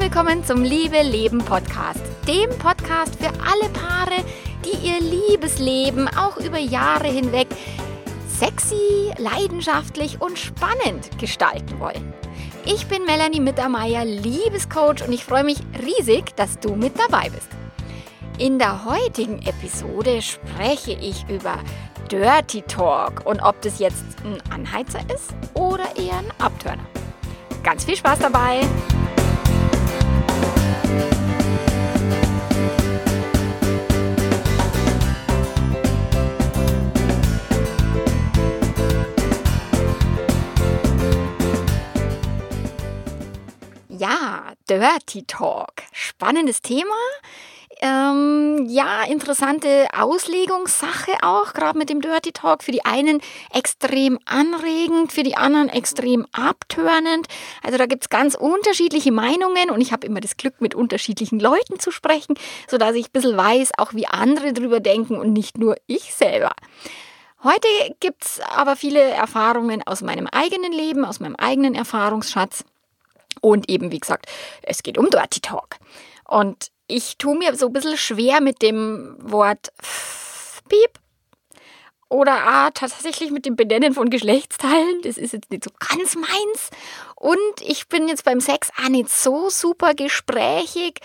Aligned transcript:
willkommen 0.00 0.42
zum 0.44 0.62
Liebe 0.62 1.02
Leben 1.02 1.44
Podcast, 1.44 2.00
dem 2.26 2.48
Podcast 2.58 3.16
für 3.16 3.28
alle 3.28 3.68
Paare, 3.70 4.24
die 4.64 4.88
ihr 4.88 4.98
Liebesleben 4.98 6.08
auch 6.08 6.38
über 6.38 6.58
Jahre 6.58 7.08
hinweg 7.08 7.46
sexy, 8.26 9.12
leidenschaftlich 9.18 10.22
und 10.22 10.38
spannend 10.38 11.18
gestalten 11.18 11.78
wollen. 11.80 12.14
Ich 12.64 12.86
bin 12.86 13.04
Melanie 13.04 13.40
Mittermeier, 13.40 14.06
Liebescoach 14.06 15.06
und 15.06 15.12
ich 15.12 15.22
freue 15.22 15.44
mich 15.44 15.58
riesig, 15.82 16.34
dass 16.34 16.58
du 16.58 16.76
mit 16.76 16.98
dabei 16.98 17.28
bist. 17.28 17.48
In 18.38 18.58
der 18.58 18.86
heutigen 18.86 19.42
Episode 19.42 20.22
spreche 20.22 20.92
ich 20.92 21.28
über 21.28 21.58
Dirty 22.10 22.62
Talk 22.62 23.26
und 23.26 23.40
ob 23.42 23.60
das 23.60 23.78
jetzt 23.78 24.04
ein 24.24 24.40
Anheizer 24.50 25.00
ist 25.14 25.34
oder 25.52 25.84
eher 25.94 26.16
ein 26.16 26.32
Abtörner. 26.38 26.86
Ganz 27.62 27.84
viel 27.84 27.96
Spaß 27.96 28.20
dabei! 28.20 28.62
Ja, 44.00 44.54
Dirty 44.66 45.24
Talk. 45.26 45.82
Spannendes 45.92 46.62
Thema. 46.62 46.94
Ähm, 47.82 48.64
ja, 48.66 49.02
interessante 49.04 49.88
Auslegungssache 49.94 51.12
auch, 51.20 51.52
gerade 51.52 51.76
mit 51.76 51.90
dem 51.90 52.00
Dirty 52.00 52.32
Talk. 52.32 52.62
Für 52.62 52.72
die 52.72 52.82
einen 52.82 53.20
extrem 53.52 54.18
anregend, 54.24 55.12
für 55.12 55.22
die 55.22 55.36
anderen 55.36 55.68
extrem 55.68 56.26
abtörnend. 56.32 57.26
Also 57.62 57.76
da 57.76 57.84
gibt 57.84 58.04
es 58.04 58.08
ganz 58.08 58.36
unterschiedliche 58.36 59.12
Meinungen 59.12 59.68
und 59.68 59.82
ich 59.82 59.92
habe 59.92 60.06
immer 60.06 60.20
das 60.20 60.38
Glück, 60.38 60.62
mit 60.62 60.74
unterschiedlichen 60.74 61.38
Leuten 61.38 61.78
zu 61.78 61.90
sprechen, 61.90 62.36
sodass 62.70 62.94
ich 62.94 63.08
ein 63.08 63.12
bisschen 63.12 63.36
weiß, 63.36 63.72
auch 63.76 63.92
wie 63.92 64.06
andere 64.06 64.54
drüber 64.54 64.80
denken 64.80 65.18
und 65.18 65.34
nicht 65.34 65.58
nur 65.58 65.76
ich 65.86 66.14
selber. 66.14 66.52
Heute 67.44 67.68
gibt 68.00 68.24
es 68.24 68.40
aber 68.40 68.76
viele 68.76 69.02
Erfahrungen 69.02 69.82
aus 69.86 70.00
meinem 70.00 70.26
eigenen 70.26 70.72
Leben, 70.72 71.04
aus 71.04 71.20
meinem 71.20 71.36
eigenen 71.36 71.74
Erfahrungsschatz. 71.74 72.64
Und 73.40 73.70
eben, 73.70 73.90
wie 73.92 74.00
gesagt, 74.00 74.26
es 74.62 74.82
geht 74.82 74.98
um 74.98 75.10
Dirty 75.10 75.40
Talk. 75.40 75.76
Und 76.26 76.70
ich 76.86 77.16
tue 77.18 77.36
mir 77.36 77.54
so 77.56 77.66
ein 77.66 77.72
bisschen 77.72 77.96
schwer 77.96 78.40
mit 78.40 78.62
dem 78.62 79.16
Wort 79.20 79.72
Piep 80.68 80.98
oder 82.08 82.32
ah, 82.44 82.70
tatsächlich 82.72 83.30
mit 83.30 83.46
dem 83.46 83.56
Benennen 83.56 83.94
von 83.94 84.10
Geschlechtsteilen. 84.10 85.02
Das 85.02 85.16
ist 85.16 85.32
jetzt 85.32 85.50
nicht 85.50 85.64
so 85.64 85.70
ganz 85.78 86.16
meins. 86.16 86.70
Und 87.14 87.60
ich 87.60 87.88
bin 87.88 88.08
jetzt 88.08 88.24
beim 88.24 88.40
Sex 88.40 88.70
auch 88.82 88.88
nicht 88.88 89.10
so 89.10 89.48
super 89.48 89.94
gesprächig 89.94 91.00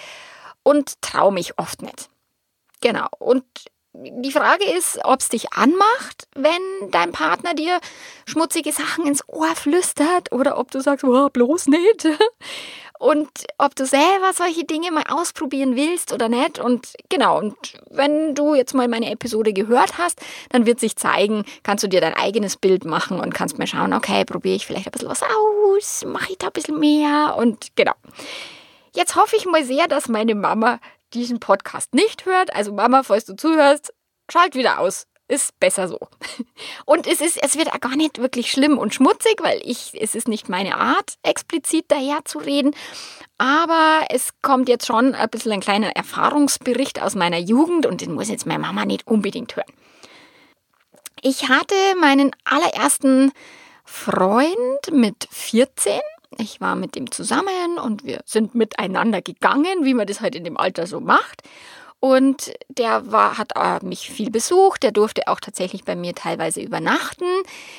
und 0.64 1.02
traue 1.02 1.32
mich 1.32 1.60
oft 1.60 1.84
nicht. 1.84 2.10
Genau. 2.82 3.08
Und 3.20 3.46
die 4.04 4.32
Frage 4.32 4.66
ist, 4.66 5.00
ob 5.04 5.20
es 5.20 5.30
dich 5.30 5.54
anmacht, 5.54 6.28
wenn 6.36 6.92
dein 6.92 7.12
Partner 7.12 7.54
dir 7.54 7.80
schmutzige 8.26 8.72
Sachen 8.72 9.06
ins 9.06 9.28
Ohr 9.28 9.56
flüstert 9.56 10.32
oder 10.32 10.58
ob 10.58 10.72
du 10.72 10.82
sagst, 10.82 11.04
oh, 11.04 11.30
bloß 11.30 11.68
nicht. 11.68 12.08
Und 12.98 13.30
ob 13.58 13.76
du 13.76 13.86
selber 13.86 14.32
solche 14.34 14.64
Dinge 14.64 14.90
mal 14.90 15.04
ausprobieren 15.10 15.76
willst 15.76 16.14
oder 16.14 16.30
nicht. 16.30 16.60
Und 16.60 16.94
genau, 17.10 17.40
und 17.40 17.56
wenn 17.90 18.36
du 18.36 18.56
jetzt 18.56 18.74
mal 18.74 18.88
meine 18.88 19.12
Episode 19.12 19.52
gehört 19.52 19.98
hast, 19.98 20.22
dann 20.50 20.66
wird 20.66 20.80
sich 20.80 20.96
zeigen, 20.96 21.44
kannst 21.62 21.84
du 21.84 21.90
dir 21.90 22.00
dein 22.00 22.14
eigenes 22.14 22.56
Bild 22.56 22.86
machen 22.86 23.20
und 23.20 23.34
kannst 23.34 23.60
mal 23.60 23.68
schauen, 23.68 23.94
okay, 23.94 24.24
probiere 24.24 24.56
ich 24.56 24.66
vielleicht 24.66 24.88
ein 24.88 24.92
bisschen 24.92 25.10
was 25.10 25.24
aus, 25.24 26.06
mache 26.08 26.32
ich 26.32 26.38
da 26.38 26.48
ein 26.48 26.54
bisschen 26.54 26.80
mehr 26.80 27.36
und 27.38 27.76
genau. 27.76 27.94
Jetzt 28.94 29.18
hoffe 29.18 29.36
ich 29.36 29.46
mal 29.46 29.66
sehr, 29.66 29.90
dass 29.90 30.08
meine 30.08 30.34
Mama 30.34 30.80
diesen 31.16 31.40
Podcast 31.40 31.94
nicht 31.94 32.26
hört. 32.26 32.54
Also 32.54 32.74
Mama, 32.74 33.04
falls 33.04 33.26
du 33.26 33.36
zuhörst, 33.36 33.94
schalt 34.32 34.56
wieder 34.56 34.80
aus. 34.80 35.08
Ist 35.28 35.60
besser 35.60 35.88
so. 35.88 35.98
Und 36.86 37.08
es 37.08 37.20
ist, 37.20 37.42
es 37.42 37.58
wird 37.58 37.70
gar 37.82 37.96
nicht 37.96 38.20
wirklich 38.20 38.52
schlimm 38.52 38.78
und 38.78 38.94
schmutzig, 38.94 39.38
weil 39.42 39.60
ich, 39.64 39.94
es 40.00 40.14
ist 40.14 40.28
nicht 40.28 40.50
meine 40.50 40.78
Art, 40.78 41.16
explizit 41.24 41.86
daher 41.88 42.24
zu 42.26 42.38
reden. 42.38 42.76
Aber 43.40 44.06
es 44.10 44.30
kommt 44.44 44.70
jetzt 44.70 44.86
schon 44.86 45.16
ein 45.16 45.30
bisschen 45.30 45.54
ein 45.54 45.62
kleiner 45.62 45.96
Erfahrungsbericht 45.96 47.02
aus 47.02 47.16
meiner 47.16 47.40
Jugend 47.40 47.88
und 47.88 48.02
den 48.02 48.14
muss 48.14 48.30
jetzt 48.30 48.46
meine 48.46 48.60
Mama 48.60 48.86
nicht 48.86 49.08
unbedingt 49.08 49.56
hören. 49.56 49.74
Ich 51.22 51.50
hatte 51.50 51.76
meinen 52.00 52.36
allerersten 52.44 53.32
Freund 53.84 54.92
mit 54.92 55.28
14 55.32 56.00
ich 56.38 56.62
war 56.62 56.76
mit 56.76 56.96
ihm 56.96 57.12
zusammen 57.12 57.78
und 57.82 58.04
wir 58.04 58.22
sind 58.26 58.56
miteinander 58.56 59.22
gegangen, 59.22 59.84
wie 59.84 59.94
man 59.94 60.08
das 60.08 60.22
halt 60.22 60.36
in 60.36 60.44
dem 60.44 60.58
Alter 60.58 60.88
so 60.88 61.00
macht. 61.00 61.44
Und 62.00 62.54
der 62.70 63.12
war, 63.12 63.38
hat 63.38 63.54
äh, 63.56 63.84
mich 63.84 64.12
viel 64.12 64.30
besucht, 64.30 64.84
der 64.84 64.92
durfte 64.92 65.28
auch 65.28 65.40
tatsächlich 65.40 65.86
bei 65.86 65.96
mir 65.96 66.14
teilweise 66.14 66.62
übernachten. 66.62 67.26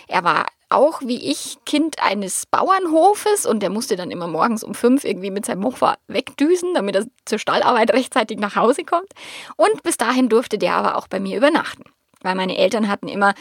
Er 0.08 0.24
war 0.24 0.46
auch 0.68 1.00
wie 1.02 1.30
ich 1.30 1.58
Kind 1.64 2.02
eines 2.02 2.46
Bauernhofes 2.46 3.46
und 3.46 3.60
der 3.60 3.70
musste 3.70 3.94
dann 3.94 4.10
immer 4.10 4.26
morgens 4.26 4.64
um 4.64 4.74
fünf 4.74 5.04
irgendwie 5.04 5.30
mit 5.30 5.46
seinem 5.46 5.60
Mofa 5.60 5.96
wegdüsen, 6.08 6.74
damit 6.74 6.96
er 6.96 7.06
zur 7.24 7.38
Stallarbeit 7.38 7.90
rechtzeitig 7.92 8.38
nach 8.38 8.56
Hause 8.56 8.82
kommt. 8.82 9.12
Und 9.56 9.82
bis 9.84 9.96
dahin 9.96 10.28
durfte 10.28 10.58
der 10.58 10.74
aber 10.74 10.96
auch 10.96 11.06
bei 11.06 11.20
mir 11.20 11.36
übernachten. 11.36 11.84
Weil 12.22 12.34
meine 12.34 12.56
Eltern 12.56 12.88
hatten 12.88 13.08
immer 13.08 13.34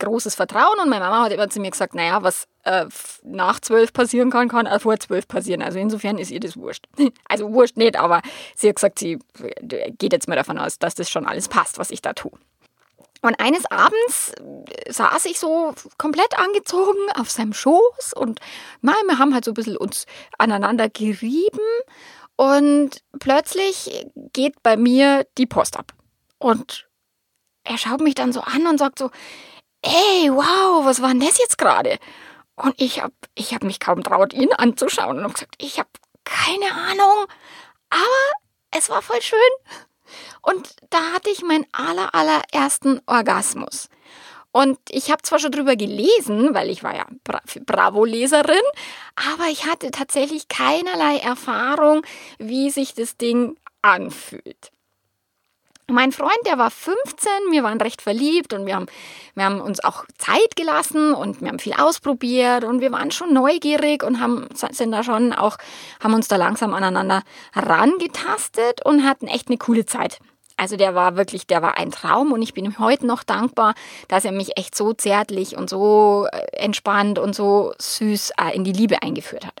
großes 0.00 0.34
Vertrauen 0.34 0.80
und 0.82 0.88
meine 0.88 1.04
Mama 1.04 1.24
hat 1.24 1.32
immer 1.32 1.48
zu 1.48 1.60
mir 1.60 1.70
gesagt, 1.70 1.94
naja, 1.94 2.22
was 2.22 2.48
äh, 2.64 2.86
nach 3.22 3.60
zwölf 3.60 3.92
passieren 3.92 4.30
kann, 4.30 4.48
kann 4.48 4.66
auch 4.66 4.80
vor 4.80 4.98
zwölf 4.98 5.28
passieren. 5.28 5.62
Also 5.62 5.78
insofern 5.78 6.18
ist 6.18 6.30
ihr 6.30 6.40
das 6.40 6.56
wurscht. 6.56 6.86
Also 7.28 7.52
wurscht 7.52 7.76
nicht, 7.76 7.96
aber 7.96 8.22
sie 8.56 8.68
hat 8.68 8.76
gesagt, 8.76 8.98
sie 8.98 9.18
äh, 9.40 9.92
geht 9.92 10.12
jetzt 10.12 10.26
mal 10.28 10.34
davon 10.36 10.58
aus, 10.58 10.78
dass 10.78 10.94
das 10.96 11.08
schon 11.08 11.26
alles 11.26 11.48
passt, 11.48 11.78
was 11.78 11.90
ich 11.90 12.02
da 12.02 12.12
tue. 12.12 12.32
Und 13.22 13.38
eines 13.38 13.66
Abends 13.70 14.32
äh, 14.32 14.92
saß 14.92 15.26
ich 15.26 15.38
so 15.38 15.74
komplett 15.98 16.38
angezogen 16.38 16.98
auf 17.18 17.30
seinem 17.30 17.52
Schoß 17.52 18.14
und 18.16 18.40
nein, 18.80 18.94
wir 19.06 19.18
haben 19.18 19.34
halt 19.34 19.44
so 19.44 19.52
ein 19.52 19.54
bisschen 19.54 19.76
uns 19.76 20.06
aneinander 20.38 20.88
gerieben 20.88 21.60
und 22.36 23.02
plötzlich 23.18 24.06
geht 24.32 24.62
bei 24.62 24.76
mir 24.76 25.26
die 25.36 25.46
Post 25.46 25.76
ab. 25.76 25.92
Und 26.38 26.88
er 27.64 27.76
schaut 27.76 28.00
mich 28.00 28.14
dann 28.14 28.32
so 28.32 28.40
an 28.40 28.66
und 28.66 28.78
sagt 28.78 28.98
so, 28.98 29.10
ey, 29.82 30.30
wow, 30.30 30.84
was 30.84 31.02
war 31.02 31.08
denn 31.08 31.20
das 31.20 31.38
jetzt 31.38 31.58
gerade? 31.58 31.98
Und 32.56 32.74
ich 32.80 33.02
habe 33.02 33.14
ich 33.34 33.54
hab 33.54 33.62
mich 33.62 33.80
kaum 33.80 34.02
traut, 34.02 34.32
ihn 34.32 34.52
anzuschauen 34.52 35.18
und 35.18 35.24
habe 35.24 35.34
gesagt, 35.34 35.54
ich 35.58 35.78
habe 35.78 35.88
keine 36.24 36.72
Ahnung, 36.72 37.26
aber 37.88 38.30
es 38.70 38.90
war 38.90 39.02
voll 39.02 39.22
schön. 39.22 39.38
Und 40.42 40.74
da 40.90 41.12
hatte 41.12 41.30
ich 41.30 41.42
meinen 41.42 41.66
aller, 41.72 42.14
allerersten 42.14 43.00
Orgasmus. 43.06 43.88
Und 44.52 44.78
ich 44.88 45.10
habe 45.10 45.22
zwar 45.22 45.38
schon 45.38 45.52
drüber 45.52 45.76
gelesen, 45.76 46.54
weil 46.54 46.70
ich 46.70 46.82
war 46.82 46.96
ja 46.96 47.06
Bra 47.22 47.40
Bravo-Leserin, 47.66 48.62
aber 49.14 49.44
ich 49.48 49.66
hatte 49.66 49.92
tatsächlich 49.92 50.48
keinerlei 50.48 51.18
Erfahrung, 51.18 52.02
wie 52.38 52.70
sich 52.70 52.94
das 52.94 53.16
Ding 53.16 53.56
anfühlt. 53.80 54.72
Mein 55.90 56.12
Freund, 56.12 56.38
der 56.46 56.56
war 56.56 56.70
15, 56.70 57.30
wir 57.50 57.62
waren 57.64 57.80
recht 57.80 58.00
verliebt 58.00 58.52
und 58.52 58.64
wir 58.64 58.76
haben, 58.76 58.86
wir 59.34 59.44
haben 59.44 59.60
uns 59.60 59.82
auch 59.82 60.04
Zeit 60.18 60.54
gelassen 60.56 61.14
und 61.14 61.40
wir 61.40 61.48
haben 61.48 61.58
viel 61.58 61.72
ausprobiert 61.72 62.64
und 62.64 62.80
wir 62.80 62.92
waren 62.92 63.10
schon 63.10 63.32
neugierig 63.32 64.04
und 64.04 64.20
haben, 64.20 64.48
sind 64.54 64.92
da 64.92 65.02
schon 65.02 65.32
auch, 65.32 65.56
haben 66.00 66.14
uns 66.14 66.28
da 66.28 66.36
langsam 66.36 66.74
aneinander 66.74 67.22
herangetastet 67.52 68.84
und 68.84 69.04
hatten 69.04 69.26
echt 69.26 69.48
eine 69.48 69.58
coole 69.58 69.84
Zeit. 69.84 70.20
Also 70.56 70.76
der 70.76 70.94
war 70.94 71.16
wirklich, 71.16 71.46
der 71.46 71.62
war 71.62 71.78
ein 71.78 71.90
Traum 71.90 72.32
und 72.32 72.42
ich 72.42 72.54
bin 72.54 72.66
ihm 72.66 72.78
heute 72.78 73.06
noch 73.06 73.22
dankbar, 73.24 73.74
dass 74.08 74.24
er 74.24 74.32
mich 74.32 74.58
echt 74.58 74.76
so 74.76 74.92
zärtlich 74.92 75.56
und 75.56 75.70
so 75.70 76.26
äh, 76.30 76.56
entspannt 76.58 77.18
und 77.18 77.34
so 77.34 77.72
süß 77.78 78.32
äh, 78.38 78.54
in 78.54 78.64
die 78.64 78.72
Liebe 78.72 79.02
eingeführt 79.02 79.46
hat. 79.46 79.54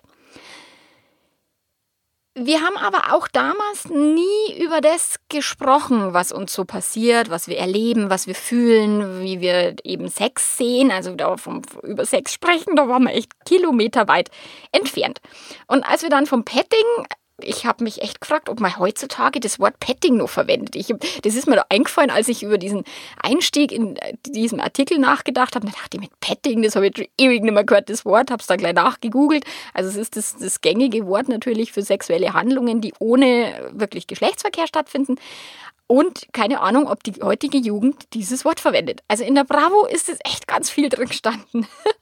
Wir 2.36 2.60
haben 2.60 2.76
aber 2.76 3.12
auch 3.12 3.26
damals 3.26 3.86
nie 3.86 4.62
über 4.62 4.80
das 4.80 5.16
gesprochen, 5.28 6.14
was 6.14 6.30
uns 6.30 6.52
so 6.52 6.64
passiert, 6.64 7.28
was 7.28 7.48
wir 7.48 7.58
erleben, 7.58 8.08
was 8.08 8.28
wir 8.28 8.36
fühlen, 8.36 9.20
wie 9.20 9.40
wir 9.40 9.74
eben 9.82 10.06
Sex 10.06 10.56
sehen. 10.56 10.92
Also 10.92 11.16
da 11.16 11.36
vom, 11.36 11.62
über 11.82 12.06
Sex 12.06 12.32
sprechen, 12.32 12.76
da 12.76 12.86
waren 12.86 13.02
wir 13.02 13.14
echt 13.14 13.32
kilometerweit 13.44 14.30
entfernt. 14.70 15.20
Und 15.66 15.82
als 15.82 16.02
wir 16.02 16.08
dann 16.08 16.26
vom 16.26 16.44
Petting 16.44 16.86
ich 17.44 17.66
habe 17.66 17.84
mich 17.84 18.02
echt 18.02 18.20
gefragt, 18.20 18.48
ob 18.48 18.60
man 18.60 18.78
heutzutage 18.78 19.40
das 19.40 19.58
Wort 19.58 19.78
Petting 19.80 20.16
noch 20.16 20.28
verwendet. 20.28 20.76
Ich, 20.76 20.94
das 21.22 21.34
ist 21.34 21.46
mir 21.46 21.56
da 21.56 21.64
eingefallen, 21.68 22.10
als 22.10 22.28
ich 22.28 22.42
über 22.42 22.58
diesen 22.58 22.84
Einstieg 23.22 23.72
in 23.72 23.96
äh, 23.96 24.14
diesem 24.26 24.60
Artikel 24.60 24.98
nachgedacht 24.98 25.54
habe. 25.54 25.66
Da 25.66 25.72
dachte 25.72 25.96
ich, 25.96 26.00
mit 26.00 26.20
Petting, 26.20 26.62
das 26.62 26.76
habe 26.76 26.88
ich 26.88 27.10
ewig 27.18 27.42
nicht 27.42 27.52
mehr 27.52 27.64
gehört, 27.64 27.90
das 27.90 28.04
Wort, 28.04 28.30
habe 28.30 28.40
es 28.40 28.46
dann 28.46 28.58
gleich 28.58 28.74
nachgegoogelt. 28.74 29.44
Also 29.74 29.90
es 29.90 29.96
ist 29.96 30.16
das, 30.16 30.36
das 30.36 30.60
gängige 30.60 31.06
Wort 31.06 31.28
natürlich 31.28 31.72
für 31.72 31.82
sexuelle 31.82 32.32
Handlungen, 32.32 32.80
die 32.80 32.94
ohne 32.98 33.70
wirklich 33.72 34.06
Geschlechtsverkehr 34.06 34.66
stattfinden. 34.66 35.16
Und 35.86 36.28
keine 36.32 36.60
Ahnung, 36.60 36.86
ob 36.86 37.02
die 37.02 37.14
heutige 37.20 37.58
Jugend 37.58 38.14
dieses 38.14 38.44
Wort 38.44 38.60
verwendet. 38.60 39.00
Also 39.08 39.24
in 39.24 39.34
der 39.34 39.42
Bravo 39.42 39.86
ist 39.86 40.08
es 40.08 40.18
echt 40.24 40.46
ganz 40.46 40.70
viel 40.70 40.88
drin 40.88 41.08
gestanden. 41.08 41.66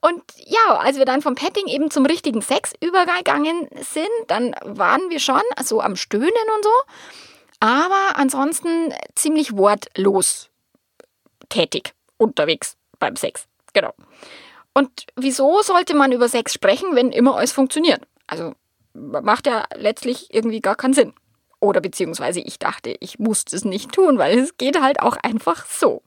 Und 0.00 0.22
ja, 0.36 0.76
als 0.76 0.96
wir 0.96 1.04
dann 1.04 1.22
vom 1.22 1.34
Petting 1.34 1.66
eben 1.66 1.90
zum 1.90 2.06
richtigen 2.06 2.40
Sex 2.40 2.72
übergegangen 2.80 3.68
sind, 3.80 4.08
dann 4.28 4.54
waren 4.62 5.10
wir 5.10 5.18
schon 5.18 5.42
so 5.64 5.80
am 5.80 5.96
Stöhnen 5.96 6.30
und 6.56 6.64
so, 6.64 6.70
aber 7.60 8.16
ansonsten 8.16 8.94
ziemlich 9.16 9.56
wortlos 9.56 10.50
tätig 11.48 11.94
unterwegs 12.16 12.76
beim 13.00 13.16
Sex. 13.16 13.48
Genau. 13.72 13.92
Und 14.72 15.06
wieso 15.16 15.62
sollte 15.62 15.96
man 15.96 16.12
über 16.12 16.28
Sex 16.28 16.52
sprechen, 16.52 16.94
wenn 16.94 17.10
immer 17.10 17.36
alles 17.36 17.50
funktioniert? 17.50 18.02
Also 18.28 18.54
macht 18.94 19.46
ja 19.46 19.64
letztlich 19.74 20.32
irgendwie 20.32 20.60
gar 20.60 20.76
keinen 20.76 20.94
Sinn. 20.94 21.14
Oder 21.60 21.80
beziehungsweise 21.80 22.40
ich 22.40 22.60
dachte, 22.60 22.94
ich 23.00 23.18
musste 23.18 23.56
es 23.56 23.64
nicht 23.64 23.92
tun, 23.92 24.18
weil 24.18 24.38
es 24.38 24.56
geht 24.56 24.80
halt 24.80 25.00
auch 25.00 25.16
einfach 25.16 25.66
so. 25.66 26.02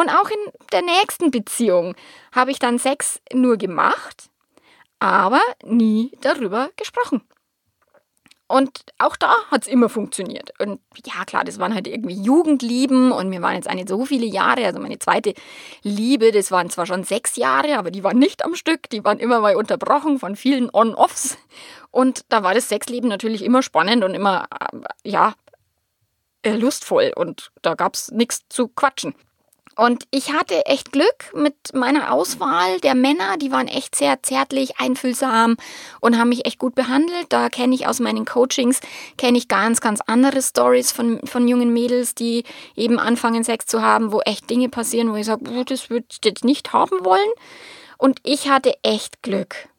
Und 0.00 0.08
auch 0.08 0.30
in 0.30 0.52
der 0.72 0.80
nächsten 0.80 1.30
Beziehung 1.30 1.94
habe 2.32 2.52
ich 2.52 2.58
dann 2.58 2.78
Sex 2.78 3.20
nur 3.34 3.58
gemacht, 3.58 4.30
aber 4.98 5.42
nie 5.62 6.16
darüber 6.22 6.70
gesprochen. 6.76 7.20
Und 8.46 8.80
auch 8.96 9.14
da 9.16 9.34
hat 9.50 9.66
es 9.66 9.68
immer 9.68 9.90
funktioniert. 9.90 10.58
Und 10.58 10.80
ja, 11.04 11.26
klar, 11.26 11.44
das 11.44 11.58
waren 11.58 11.74
halt 11.74 11.86
irgendwie 11.86 12.14
Jugendlieben 12.14 13.12
und 13.12 13.28
mir 13.28 13.42
waren 13.42 13.56
jetzt 13.56 13.70
nicht 13.70 13.90
so 13.90 14.06
viele 14.06 14.24
Jahre. 14.24 14.64
Also 14.64 14.80
meine 14.80 14.98
zweite 14.98 15.34
Liebe, 15.82 16.32
das 16.32 16.50
waren 16.50 16.70
zwar 16.70 16.86
schon 16.86 17.04
sechs 17.04 17.36
Jahre, 17.36 17.76
aber 17.76 17.90
die 17.90 18.02
waren 18.02 18.18
nicht 18.18 18.42
am 18.42 18.54
Stück. 18.54 18.88
Die 18.88 19.04
waren 19.04 19.18
immer 19.18 19.40
mal 19.40 19.54
unterbrochen 19.54 20.18
von 20.18 20.34
vielen 20.34 20.70
On-Offs. 20.72 21.36
Und 21.90 22.22
da 22.30 22.42
war 22.42 22.54
das 22.54 22.70
Sexleben 22.70 23.10
natürlich 23.10 23.44
immer 23.44 23.62
spannend 23.62 24.02
und 24.02 24.14
immer, 24.14 24.48
äh, 24.72 25.10
ja, 25.10 25.34
äh, 26.40 26.56
lustvoll. 26.56 27.12
Und 27.14 27.52
da 27.60 27.74
gab 27.74 27.96
es 27.96 28.10
nichts 28.10 28.46
zu 28.48 28.68
quatschen. 28.68 29.14
Und 29.80 30.04
ich 30.10 30.34
hatte 30.34 30.66
echt 30.66 30.92
Glück 30.92 31.32
mit 31.34 31.54
meiner 31.72 32.12
Auswahl 32.12 32.80
der 32.80 32.94
Männer. 32.94 33.38
Die 33.38 33.50
waren 33.50 33.66
echt 33.66 33.96
sehr 33.96 34.22
zärtlich, 34.22 34.78
einfühlsam 34.78 35.56
und 36.00 36.18
haben 36.18 36.28
mich 36.28 36.44
echt 36.44 36.58
gut 36.58 36.74
behandelt. 36.74 37.28
Da 37.30 37.48
kenne 37.48 37.74
ich 37.74 37.86
aus 37.86 37.98
meinen 37.98 38.26
Coachings, 38.26 38.80
kenne 39.16 39.38
ich 39.38 39.48
ganz, 39.48 39.80
ganz 39.80 40.02
andere 40.06 40.42
Stories 40.42 40.92
von, 40.92 41.20
von 41.24 41.48
jungen 41.48 41.72
Mädels, 41.72 42.14
die 42.14 42.44
eben 42.76 42.98
anfangen, 42.98 43.42
Sex 43.42 43.64
zu 43.64 43.80
haben, 43.80 44.12
wo 44.12 44.20
echt 44.20 44.50
Dinge 44.50 44.68
passieren, 44.68 45.12
wo 45.12 45.16
ich 45.16 45.24
sage, 45.24 45.64
das 45.64 45.88
würde 45.88 46.04
ich 46.10 46.18
jetzt 46.22 46.44
nicht 46.44 46.74
haben 46.74 47.02
wollen. 47.02 47.30
Und 47.96 48.20
ich 48.22 48.50
hatte 48.50 48.74
echt 48.82 49.22
Glück. 49.22 49.70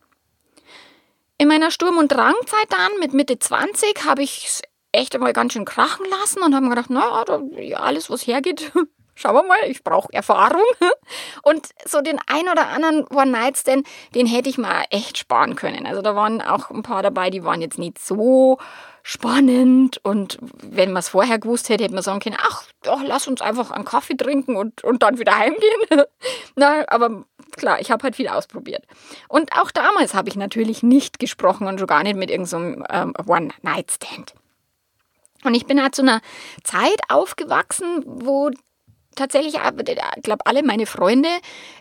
In 1.37 1.47
meiner 1.47 1.69
Sturm- 1.69 1.99
und 1.99 2.11
Drangzeit 2.11 2.69
dann, 2.69 2.99
mit 2.99 3.13
Mitte 3.13 3.37
20, 3.37 4.03
habe 4.03 4.23
ich 4.23 4.47
es 4.47 4.61
echt 4.93 5.13
einmal 5.13 5.33
ganz 5.33 5.53
schön 5.53 5.65
krachen 5.65 6.07
lassen 6.09 6.41
und 6.41 6.55
habe 6.55 6.65
mir 6.65 6.71
gedacht, 6.71 6.89
naja, 6.89 7.77
alles, 7.77 8.09
was 8.09 8.25
hergeht, 8.25 8.71
schauen 9.15 9.35
wir 9.35 9.43
mal, 9.43 9.57
ich 9.67 9.83
brauche 9.83 10.11
Erfahrung. 10.13 10.63
Und 11.43 11.69
so 11.85 12.01
den 12.01 12.19
ein 12.27 12.47
oder 12.49 12.69
anderen 12.69 13.05
One-Night-Stand, 13.07 13.87
den 14.15 14.25
hätte 14.25 14.49
ich 14.49 14.57
mal 14.57 14.85
echt 14.89 15.17
sparen 15.17 15.55
können. 15.55 15.85
Also 15.85 16.01
da 16.01 16.15
waren 16.15 16.41
auch 16.41 16.69
ein 16.69 16.83
paar 16.83 17.03
dabei, 17.03 17.29
die 17.29 17.43
waren 17.43 17.61
jetzt 17.61 17.77
nicht 17.77 17.99
so 17.99 18.57
spannend. 19.03 19.99
Und 20.03 20.37
wenn 20.41 20.91
man 20.91 20.99
es 20.99 21.09
vorher 21.09 21.39
gewusst 21.39 21.69
hätte, 21.69 21.83
hätte 21.83 21.93
man 21.93 22.03
sagen 22.03 22.19
können, 22.19 22.37
ach, 22.39 22.65
doch, 22.83 23.01
lass 23.03 23.27
uns 23.27 23.41
einfach 23.41 23.71
einen 23.71 23.85
Kaffee 23.85 24.15
trinken 24.15 24.55
und, 24.55 24.83
und 24.83 25.03
dann 25.03 25.19
wieder 25.19 25.35
heimgehen. 25.37 26.05
Na, 26.55 26.83
aber 26.87 27.25
klar, 27.57 27.79
ich 27.79 27.91
habe 27.91 28.03
halt 28.03 28.15
viel 28.15 28.27
ausprobiert. 28.27 28.85
Und 29.27 29.53
auch 29.53 29.71
damals 29.71 30.13
habe 30.13 30.29
ich 30.29 30.35
natürlich 30.35 30.83
nicht 30.83 31.19
gesprochen 31.19 31.67
und 31.67 31.79
schon 31.79 31.87
gar 31.87 32.03
nicht 32.03 32.15
mit 32.15 32.29
irgendeinem 32.29 32.75
so 32.79 32.85
ähm, 32.89 33.13
One-Night-Stand. 33.25 34.33
Und 35.43 35.55
ich 35.55 35.65
bin 35.65 35.81
halt 35.81 35.95
zu 35.95 36.03
einer 36.03 36.21
Zeit 36.63 37.01
aufgewachsen, 37.09 38.03
wo 38.05 38.51
tatsächlich, 39.15 39.55
ich 39.55 40.23
glaube, 40.23 40.45
alle 40.45 40.63
meine 40.63 40.85
Freunde 40.85 41.29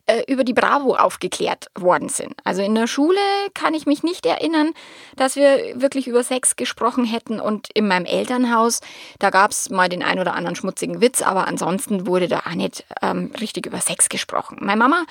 äh, 0.06 0.22
über 0.26 0.44
die 0.44 0.52
Bravo 0.52 0.94
aufgeklärt 0.94 1.66
worden 1.78 2.08
sind. 2.08 2.34
Also 2.44 2.62
in 2.62 2.74
der 2.74 2.86
Schule 2.86 3.18
kann 3.54 3.74
ich 3.74 3.86
mich 3.86 4.02
nicht 4.02 4.26
erinnern, 4.26 4.72
dass 5.16 5.36
wir 5.36 5.80
wirklich 5.80 6.08
über 6.08 6.22
Sex 6.22 6.56
gesprochen 6.56 7.04
hätten. 7.04 7.40
Und 7.40 7.68
in 7.74 7.86
meinem 7.86 8.06
Elternhaus, 8.06 8.80
da 9.18 9.30
gab 9.30 9.52
es 9.52 9.70
mal 9.70 9.88
den 9.88 10.02
ein 10.02 10.18
oder 10.18 10.34
anderen 10.34 10.56
schmutzigen 10.56 11.00
Witz, 11.00 11.22
aber 11.22 11.46
ansonsten 11.46 12.06
wurde 12.06 12.28
da 12.28 12.40
auch 12.40 12.54
nicht 12.54 12.84
ähm, 13.02 13.30
richtig 13.40 13.66
über 13.66 13.80
Sex 13.80 14.08
gesprochen. 14.08 14.58
Meine 14.60 14.78
Mama, 14.78 15.04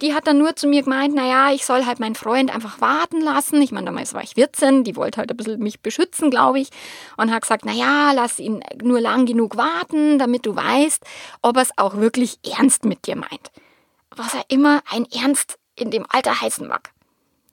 die 0.00 0.14
hat 0.14 0.26
dann 0.26 0.38
nur 0.38 0.56
zu 0.56 0.66
mir 0.66 0.82
gemeint, 0.82 1.14
naja, 1.14 1.52
ich 1.52 1.64
soll 1.64 1.86
halt 1.86 2.00
meinen 2.00 2.14
Freund 2.14 2.54
einfach 2.54 2.80
warten 2.80 3.20
lassen. 3.20 3.60
Ich 3.62 3.72
meine, 3.72 3.86
damals 3.86 4.14
war 4.14 4.22
ich 4.22 4.34
14, 4.34 4.84
die 4.84 4.96
wollte 4.96 5.18
halt 5.18 5.30
ein 5.30 5.36
bisschen 5.36 5.58
mich 5.58 5.80
beschützen, 5.80 6.30
glaube 6.30 6.60
ich. 6.60 6.68
Und 7.16 7.32
hat 7.32 7.42
gesagt, 7.42 7.64
naja, 7.64 8.12
lass 8.14 8.38
ihn 8.38 8.62
nur 8.82 9.00
lang 9.00 9.26
genug 9.26 9.56
warten, 9.56 10.18
damit 10.18 10.46
du 10.46 10.54
weißt, 10.54 11.04
ob 11.42 11.56
er 11.56 11.65
es 11.66 11.78
auch 11.78 11.96
wirklich 11.96 12.38
ernst 12.44 12.84
mit 12.84 13.06
dir 13.06 13.16
meint. 13.16 13.50
Was 14.14 14.34
er 14.34 14.44
immer 14.48 14.82
ein 14.90 15.06
Ernst 15.12 15.58
in 15.74 15.90
dem 15.90 16.06
Alter 16.08 16.40
heißen 16.40 16.66
mag. 16.66 16.90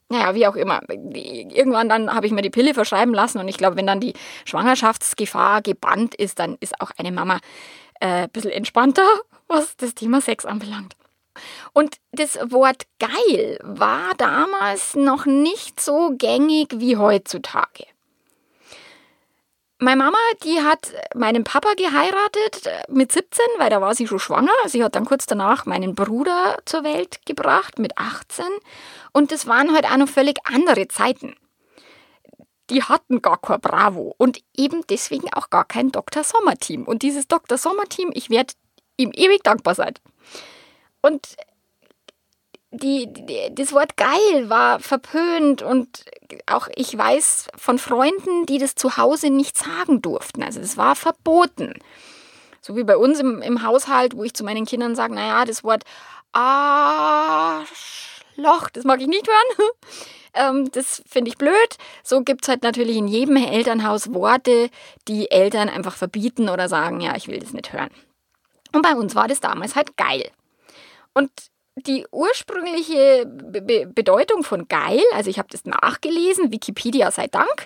Naja, 0.09 0.35
wie 0.35 0.47
auch 0.47 0.55
immer. 0.55 0.81
Irgendwann 0.89 1.89
dann 1.89 2.13
habe 2.13 2.27
ich 2.27 2.31
mir 2.31 2.41
die 2.41 2.49
Pille 2.49 2.73
verschreiben 2.73 3.13
lassen 3.13 3.39
und 3.39 3.47
ich 3.47 3.57
glaube, 3.57 3.77
wenn 3.77 3.87
dann 3.87 3.99
die 3.99 4.13
Schwangerschaftsgefahr 4.45 5.61
gebannt 5.61 6.15
ist, 6.15 6.39
dann 6.39 6.57
ist 6.59 6.79
auch 6.79 6.91
eine 6.97 7.11
Mama 7.11 7.39
äh, 7.99 8.23
ein 8.23 8.29
bisschen 8.29 8.51
entspannter, 8.51 9.07
was 9.47 9.75
das 9.77 9.95
Thema 9.95 10.21
Sex 10.21 10.45
anbelangt. 10.45 10.95
Und 11.73 11.95
das 12.11 12.35
Wort 12.51 12.83
geil 12.99 13.57
war 13.63 14.11
damals 14.17 14.95
noch 14.95 15.25
nicht 15.25 15.79
so 15.79 16.13
gängig 16.15 16.75
wie 16.77 16.97
heutzutage. 16.97 17.85
Meine 19.79 20.03
Mama, 20.03 20.17
die 20.43 20.61
hat 20.61 20.93
meinen 21.15 21.43
Papa 21.43 21.73
geheiratet 21.73 22.65
äh, 22.65 22.83
mit 22.89 23.11
17, 23.11 23.43
weil 23.57 23.69
da 23.69 23.81
war 23.81 23.95
sie 23.95 24.07
schon 24.07 24.19
schwanger. 24.19 24.51
Sie 24.67 24.83
hat 24.83 24.95
dann 24.95 25.05
kurz 25.05 25.25
danach 25.25 25.65
meinen 25.65 25.95
Bruder 25.95 26.57
zur 26.65 26.83
Welt 26.83 27.25
gebracht 27.25 27.79
mit 27.79 27.97
18. 27.97 28.45
Und 29.11 29.31
das 29.31 29.47
waren 29.47 29.73
halt 29.73 29.85
auch 29.85 29.97
noch 29.97 30.07
völlig 30.07 30.37
andere 30.45 30.87
Zeiten. 30.87 31.35
Die 32.69 32.83
hatten 32.83 33.21
gar 33.21 33.41
kein 33.41 33.59
Bravo 33.59 34.15
und 34.17 34.39
eben 34.55 34.83
deswegen 34.89 35.33
auch 35.33 35.49
gar 35.49 35.65
kein 35.65 35.91
Dr. 35.91 36.23
Sommer-Team. 36.23 36.83
Und 36.83 37.01
dieses 37.01 37.27
Dr. 37.27 37.57
Sommer-Team, 37.57 38.11
ich 38.13 38.29
werde 38.29 38.53
ihm 38.95 39.11
ewig 39.13 39.43
dankbar 39.43 39.75
sein. 39.75 39.93
Und 41.01 41.35
die, 42.73 43.07
die, 43.11 43.53
das 43.53 43.71
Wort 43.71 43.95
geil 43.97 44.49
war 44.49 44.79
verpönt 44.79 45.61
und 45.61 46.05
auch 46.47 46.67
ich 46.75 46.97
weiß 46.97 47.49
von 47.55 47.77
Freunden, 47.77 48.47
die 48.47 48.57
das 48.57 48.73
zu 48.75 48.97
Hause 48.97 49.29
nicht 49.29 49.57
sagen 49.57 50.01
durften. 50.01 50.41
Also 50.43 50.59
es 50.59 50.75
war 50.75 50.95
verboten. 50.95 51.73
So 52.61 52.75
wie 52.75 52.83
bei 52.83 52.97
uns 52.97 53.19
im, 53.19 53.41
im 53.41 53.61
Haushalt, 53.61 54.17
wo 54.17 54.23
ich 54.23 54.33
zu 54.33 54.43
meinen 54.43 54.65
Kindern 54.65 54.95
sage, 54.95 55.13
naja, 55.13 55.45
das 55.45 55.63
Wort 55.63 55.83
Arschloch, 56.31 57.69
das 58.73 58.85
mag 58.85 58.99
ich 59.01 59.07
nicht 59.07 59.27
hören. 59.27 59.69
ähm, 60.33 60.71
das 60.71 61.03
finde 61.07 61.29
ich 61.29 61.37
blöd. 61.37 61.77
So 62.03 62.21
gibt 62.21 62.43
es 62.43 62.49
halt 62.49 62.63
natürlich 62.63 62.97
in 62.97 63.07
jedem 63.07 63.35
Elternhaus 63.35 64.13
Worte, 64.13 64.69
die 65.07 65.29
Eltern 65.29 65.69
einfach 65.69 65.95
verbieten 65.95 66.49
oder 66.49 66.67
sagen, 66.69 67.01
ja, 67.01 67.15
ich 67.15 67.27
will 67.27 67.39
das 67.39 67.53
nicht 67.53 67.71
hören. 67.71 67.91
Und 68.71 68.81
bei 68.81 68.95
uns 68.95 69.13
war 69.13 69.27
das 69.27 69.39
damals 69.39 69.75
halt 69.75 69.95
geil. 69.95 70.31
Und 71.13 71.29
die 71.75 72.05
ursprüngliche 72.11 73.25
Be 73.25 73.87
Bedeutung 73.87 74.43
von 74.43 74.67
geil, 74.67 75.01
also 75.13 75.29
ich 75.29 75.39
habe 75.39 75.49
das 75.51 75.65
nachgelesen, 75.65 76.51
Wikipedia 76.51 77.09
sei 77.11 77.27
Dank, 77.27 77.65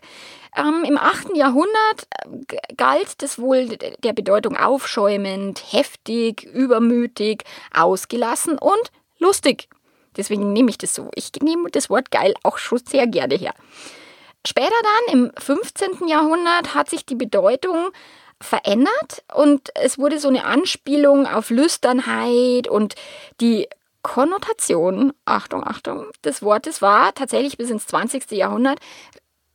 ähm, 0.55 0.83
im 0.87 0.97
8. 0.97 1.35
Jahrhundert 1.35 2.07
äh, 2.23 2.73
galt 2.75 3.21
das 3.21 3.39
wohl 3.39 3.67
der 3.67 4.13
Bedeutung 4.13 4.55
aufschäumend, 4.55 5.61
heftig, 5.71 6.43
übermütig, 6.43 7.43
ausgelassen 7.73 8.57
und 8.57 8.91
lustig. 9.19 9.67
Deswegen 10.15 10.51
nehme 10.53 10.69
ich 10.69 10.77
das 10.77 10.95
so. 10.95 11.11
Ich 11.13 11.31
nehme 11.41 11.69
das 11.69 11.89
Wort 11.89 12.09
geil 12.09 12.33
auch 12.43 12.57
schon 12.57 12.79
sehr 12.79 13.05
gerne 13.07 13.35
her. 13.35 13.53
Später 14.45 14.75
dann, 14.81 15.13
im 15.13 15.31
15. 15.37 16.07
Jahrhundert, 16.07 16.73
hat 16.73 16.89
sich 16.89 17.05
die 17.05 17.15
Bedeutung 17.15 17.89
verändert 18.39 19.23
und 19.33 19.71
es 19.75 19.97
wurde 19.97 20.19
so 20.19 20.27
eine 20.27 20.45
Anspielung 20.45 21.25
auf 21.25 21.49
Lüsternheit 21.49 22.67
und 22.67 22.95
die 23.41 23.67
Konnotation, 24.07 25.11
Achtung, 25.25 25.65
Achtung, 25.65 26.05
des 26.23 26.41
Wortes 26.41 26.81
war 26.81 27.13
tatsächlich 27.13 27.57
bis 27.57 27.69
ins 27.69 27.87
20. 27.87 28.31
Jahrhundert 28.31 28.79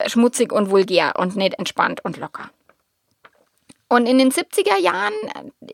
schmutzig 0.06 0.52
und 0.52 0.68
vulgär 0.68 1.14
und 1.16 1.36
nicht 1.36 1.58
entspannt 1.58 2.04
und 2.04 2.18
locker. 2.18 2.50
Und 3.88 4.06
in 4.06 4.18
den 4.18 4.30
70er 4.30 4.78
Jahren, 4.78 5.14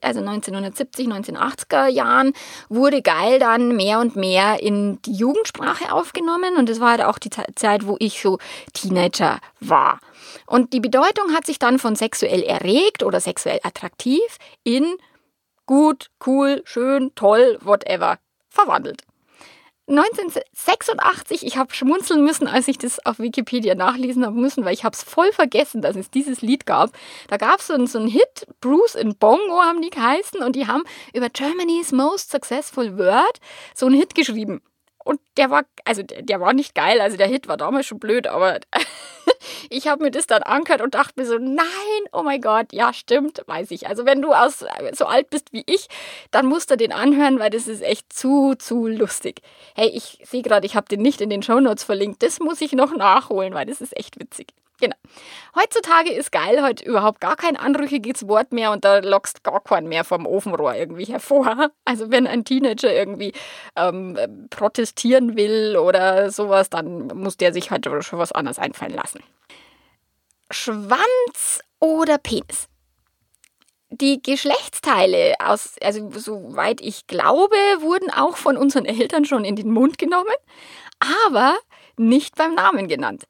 also 0.00 0.20
1970, 0.20 1.08
1980er 1.08 1.88
Jahren, 1.88 2.32
wurde 2.68 3.02
geil 3.02 3.40
dann 3.40 3.74
mehr 3.74 3.98
und 3.98 4.14
mehr 4.14 4.62
in 4.62 5.02
die 5.02 5.12
Jugendsprache 5.12 5.92
aufgenommen. 5.92 6.56
Und 6.56 6.68
das 6.68 6.78
war 6.78 6.90
halt 6.90 7.02
auch 7.02 7.18
die 7.18 7.30
Zeit, 7.56 7.84
wo 7.84 7.96
ich 7.98 8.22
so 8.22 8.38
Teenager 8.74 9.40
war. 9.58 9.98
Und 10.46 10.72
die 10.72 10.80
Bedeutung 10.80 11.34
hat 11.34 11.46
sich 11.46 11.58
dann 11.58 11.80
von 11.80 11.96
sexuell 11.96 12.44
erregt 12.44 13.02
oder 13.02 13.18
sexuell 13.18 13.58
attraktiv 13.64 14.38
in 14.62 14.86
gut, 15.66 16.10
cool, 16.24 16.62
schön, 16.64 17.10
toll, 17.16 17.58
whatever 17.62 18.18
verwandelt. 18.58 19.02
1986, 19.88 21.46
ich 21.46 21.56
habe 21.56 21.74
schmunzeln 21.74 22.22
müssen, 22.22 22.46
als 22.46 22.68
ich 22.68 22.76
das 22.76 23.04
auf 23.06 23.18
Wikipedia 23.18 23.74
nachlesen 23.74 24.26
habe 24.26 24.36
müssen, 24.36 24.66
weil 24.66 24.74
ich 24.74 24.84
habe 24.84 24.94
es 24.94 25.02
voll 25.02 25.32
vergessen, 25.32 25.80
dass 25.80 25.96
es 25.96 26.10
dieses 26.10 26.42
Lied 26.42 26.66
gab. 26.66 26.90
Da 27.28 27.38
gab 27.38 27.60
es 27.60 27.68
so, 27.68 27.86
so 27.86 27.98
einen 27.98 28.08
Hit, 28.08 28.46
Bruce 28.60 28.96
in 28.96 29.16
Bongo 29.16 29.62
haben 29.62 29.80
die 29.80 29.88
geheißen 29.88 30.42
und 30.42 30.56
die 30.56 30.66
haben 30.66 30.82
über 31.14 31.30
Germany's 31.30 31.90
Most 31.92 32.30
Successful 32.30 32.98
Word 32.98 33.40
so 33.74 33.86
einen 33.86 33.94
Hit 33.94 34.14
geschrieben. 34.14 34.60
Und 35.08 35.20
der 35.38 35.48
war, 35.48 35.62
also 35.86 36.02
der 36.02 36.38
war 36.38 36.52
nicht 36.52 36.74
geil, 36.74 37.00
also 37.00 37.16
der 37.16 37.28
Hit 37.28 37.48
war 37.48 37.56
damals 37.56 37.86
schon 37.86 37.98
blöd, 37.98 38.26
aber 38.26 38.60
ich 39.70 39.88
habe 39.88 40.02
mir 40.02 40.10
das 40.10 40.26
dann 40.26 40.42
angehört 40.42 40.82
und 40.82 40.94
dachte 40.94 41.14
mir 41.16 41.24
so, 41.24 41.38
nein, 41.38 41.64
oh 42.12 42.22
mein 42.22 42.42
Gott, 42.42 42.74
ja, 42.74 42.92
stimmt, 42.92 43.42
weiß 43.46 43.70
ich. 43.70 43.88
Also 43.88 44.04
wenn 44.04 44.20
du 44.20 44.34
aus, 44.34 44.66
so 44.92 45.06
alt 45.06 45.30
bist 45.30 45.50
wie 45.54 45.64
ich, 45.64 45.88
dann 46.30 46.44
musst 46.44 46.70
du 46.70 46.76
den 46.76 46.92
anhören, 46.92 47.38
weil 47.38 47.48
das 47.48 47.68
ist 47.68 47.82
echt 47.82 48.12
zu, 48.12 48.54
zu 48.56 48.86
lustig. 48.86 49.40
Hey, 49.74 49.88
ich 49.88 50.18
sehe 50.24 50.42
gerade, 50.42 50.66
ich 50.66 50.76
habe 50.76 50.88
den 50.88 51.00
nicht 51.00 51.22
in 51.22 51.30
den 51.30 51.42
Shownotes 51.42 51.84
verlinkt. 51.84 52.22
Das 52.22 52.38
muss 52.38 52.60
ich 52.60 52.72
noch 52.72 52.94
nachholen, 52.94 53.54
weil 53.54 53.64
das 53.64 53.80
ist 53.80 53.96
echt 53.96 54.20
witzig. 54.20 54.48
Genau. 54.80 54.94
Heutzutage 55.56 56.12
ist 56.12 56.30
geil, 56.30 56.62
heute 56.62 56.84
überhaupt 56.84 57.20
gar 57.20 57.34
kein 57.34 57.56
anrüchiges 57.56 58.28
Wort 58.28 58.52
mehr 58.52 58.70
und 58.70 58.84
da 58.84 58.98
lockst 58.98 59.42
gar 59.42 59.60
keinen 59.60 59.88
mehr 59.88 60.04
vom 60.04 60.24
Ofenrohr 60.24 60.74
irgendwie 60.74 61.04
hervor. 61.04 61.70
Also 61.84 62.10
wenn 62.10 62.26
ein 62.26 62.44
Teenager 62.44 62.92
irgendwie 62.92 63.32
ähm, 63.74 64.18
protestieren 64.50 65.36
will 65.36 65.76
oder 65.76 66.30
sowas, 66.30 66.68
dann 66.68 67.06
muss 67.08 67.38
der 67.38 67.52
sich 67.52 67.70
halt 67.70 67.86
schon 67.86 68.18
was 68.18 68.32
anderes 68.32 68.58
einfallen 68.58 68.92
lassen. 68.92 69.22
Schwanz 70.50 71.60
oder 71.80 72.18
Penis? 72.18 72.68
Die 73.90 74.22
Geschlechtsteile, 74.22 75.34
aus, 75.38 75.76
also 75.82 76.10
soweit 76.10 76.82
ich 76.82 77.06
glaube, 77.06 77.56
wurden 77.80 78.10
auch 78.10 78.36
von 78.36 78.58
unseren 78.58 78.84
Eltern 78.84 79.24
schon 79.24 79.44
in 79.44 79.56
den 79.56 79.70
Mund 79.70 79.96
genommen, 79.96 80.34
aber 81.26 81.56
nicht 81.96 82.36
beim 82.36 82.54
Namen 82.54 82.86
genannt. 82.88 83.24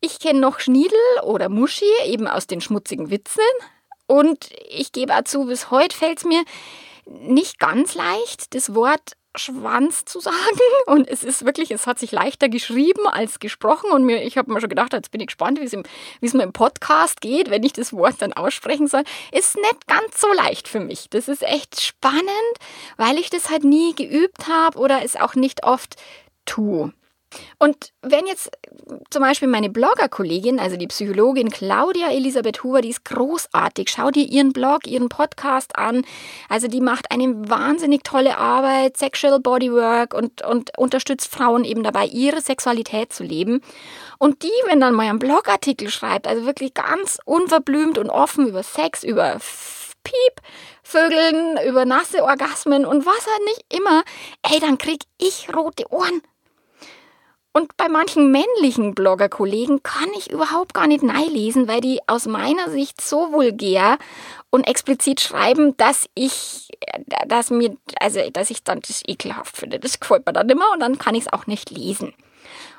Ich 0.00 0.18
kenne 0.18 0.40
noch 0.40 0.60
Schniedel 0.60 0.98
oder 1.22 1.48
Muschi, 1.48 1.84
eben 2.06 2.26
aus 2.26 2.46
den 2.46 2.60
schmutzigen 2.60 3.10
Witzen. 3.10 3.42
Und 4.06 4.50
ich 4.68 4.92
gebe 4.92 5.14
auch 5.14 5.24
zu, 5.24 5.46
bis 5.46 5.70
heute 5.70 5.96
fällt 5.96 6.18
es 6.18 6.24
mir 6.24 6.42
nicht 7.06 7.58
ganz 7.58 7.94
leicht, 7.94 8.54
das 8.54 8.74
Wort 8.74 9.12
Schwanz 9.36 10.04
zu 10.04 10.20
sagen. 10.20 10.36
Und 10.86 11.08
es 11.08 11.22
ist 11.22 11.44
wirklich, 11.44 11.70
es 11.70 11.86
hat 11.86 11.98
sich 11.98 12.12
leichter 12.12 12.48
geschrieben 12.48 13.06
als 13.06 13.38
gesprochen. 13.38 13.90
Und 13.90 14.04
mir, 14.04 14.22
ich 14.22 14.38
habe 14.38 14.52
mir 14.52 14.60
schon 14.60 14.68
gedacht, 14.68 14.92
jetzt 14.92 15.10
bin 15.10 15.20
ich 15.20 15.28
gespannt, 15.28 15.60
wie 15.60 15.64
es, 15.64 15.72
wie 15.72 16.26
es 16.26 16.34
mir 16.34 16.42
im 16.42 16.52
Podcast 16.52 17.20
geht, 17.20 17.50
wenn 17.50 17.62
ich 17.62 17.72
das 17.72 17.92
Wort 17.92 18.16
dann 18.18 18.32
aussprechen 18.32 18.88
soll. 18.88 19.04
Ist 19.32 19.56
nicht 19.56 19.86
ganz 19.86 20.20
so 20.20 20.32
leicht 20.32 20.66
für 20.66 20.80
mich. 20.80 21.08
Das 21.10 21.28
ist 21.28 21.42
echt 21.42 21.80
spannend, 21.80 22.24
weil 22.96 23.18
ich 23.18 23.30
das 23.30 23.50
halt 23.50 23.64
nie 23.64 23.94
geübt 23.94 24.48
habe 24.48 24.78
oder 24.78 25.04
es 25.04 25.16
auch 25.16 25.34
nicht 25.34 25.64
oft 25.64 25.96
tue. 26.46 26.92
Und 27.58 27.92
wenn 28.02 28.26
jetzt 28.26 28.50
zum 29.10 29.22
Beispiel 29.22 29.48
meine 29.48 29.70
Blogger-Kollegin, 29.70 30.58
also 30.58 30.76
die 30.76 30.86
Psychologin 30.86 31.50
Claudia 31.50 32.10
Elisabeth 32.10 32.62
Huber, 32.64 32.80
die 32.80 32.90
ist 32.90 33.04
großartig. 33.04 33.88
Schau 33.90 34.10
dir 34.10 34.24
ihren 34.24 34.52
Blog, 34.52 34.86
ihren 34.86 35.08
Podcast 35.08 35.76
an. 35.78 36.04
Also 36.48 36.68
die 36.68 36.80
macht 36.80 37.10
eine 37.10 37.48
wahnsinnig 37.48 38.02
tolle 38.02 38.36
Arbeit, 38.36 38.96
Sexual 38.96 39.40
Bodywork 39.40 40.14
und, 40.14 40.42
und 40.42 40.76
unterstützt 40.78 41.32
Frauen 41.32 41.64
eben 41.64 41.82
dabei, 41.82 42.06
ihre 42.06 42.40
Sexualität 42.40 43.12
zu 43.12 43.22
leben. 43.22 43.60
Und 44.18 44.42
die, 44.42 44.52
wenn 44.66 44.80
dann 44.80 44.94
mal 44.94 45.08
einen 45.08 45.18
Blogartikel 45.18 45.90
schreibt, 45.90 46.26
also 46.26 46.46
wirklich 46.46 46.74
ganz 46.74 47.18
unverblümt 47.24 47.98
und 47.98 48.10
offen 48.10 48.48
über 48.48 48.62
Sex, 48.62 49.04
über 49.04 49.38
Piep, 50.02 50.40
Vögeln, 50.82 51.58
über 51.66 51.84
nasse 51.84 52.24
Orgasmen 52.24 52.84
und 52.84 53.06
was 53.06 53.26
halt 53.26 53.44
nicht 53.44 53.64
immer, 53.74 54.02
ey, 54.42 54.60
dann 54.60 54.78
krieg 54.78 55.02
ich 55.18 55.54
rote 55.54 55.90
Ohren. 55.92 56.22
Und 57.52 57.76
bei 57.76 57.88
manchen 57.88 58.30
männlichen 58.30 58.94
Bloggerkollegen 58.94 59.82
kann 59.82 60.08
ich 60.16 60.30
überhaupt 60.30 60.72
gar 60.72 60.86
nicht 60.86 61.02
lesen, 61.02 61.66
weil 61.66 61.80
die 61.80 61.98
aus 62.06 62.26
meiner 62.26 62.70
Sicht 62.70 63.00
so 63.00 63.32
vulgär 63.32 63.98
und 64.50 64.68
explizit 64.68 65.20
schreiben, 65.20 65.76
dass 65.76 66.06
ich, 66.14 66.68
dass 67.26 67.50
mir, 67.50 67.76
also, 67.98 68.20
dass 68.30 68.50
ich 68.50 68.62
dann 68.62 68.80
das 68.86 69.02
ekelhaft 69.04 69.56
finde. 69.56 69.80
Das 69.80 69.98
gefällt 69.98 70.26
mir 70.26 70.32
dann 70.32 70.48
immer 70.48 70.70
und 70.72 70.80
dann 70.80 70.98
kann 70.98 71.16
ich 71.16 71.22
es 71.22 71.32
auch 71.32 71.48
nicht 71.48 71.70
lesen. 71.70 72.14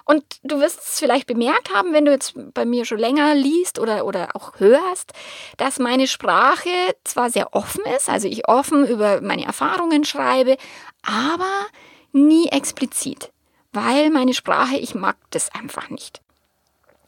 Und 0.05 0.23
du 0.43 0.59
wirst 0.61 0.79
es 0.79 0.99
vielleicht 0.99 1.27
bemerkt 1.27 1.73
haben, 1.73 1.91
wenn 1.93 2.05
du 2.05 2.11
jetzt 2.11 2.33
bei 2.53 2.65
mir 2.65 2.85
schon 2.85 2.97
länger 2.97 3.35
liest 3.35 3.77
oder, 3.77 4.05
oder 4.05 4.29
auch 4.35 4.53
hörst, 4.59 5.11
dass 5.57 5.79
meine 5.79 6.07
Sprache 6.07 6.69
zwar 7.03 7.29
sehr 7.29 7.53
offen 7.53 7.83
ist, 7.97 8.09
also 8.09 8.27
ich 8.27 8.47
offen 8.47 8.87
über 8.87 9.21
meine 9.21 9.45
Erfahrungen 9.45 10.05
schreibe, 10.05 10.55
aber 11.03 11.67
nie 12.13 12.47
explizit 12.47 13.31
weil 13.71 14.09
meine 14.09 14.33
Sprache, 14.33 14.77
ich 14.77 14.95
mag 14.95 15.17
das 15.29 15.49
einfach 15.53 15.89
nicht. 15.89 16.21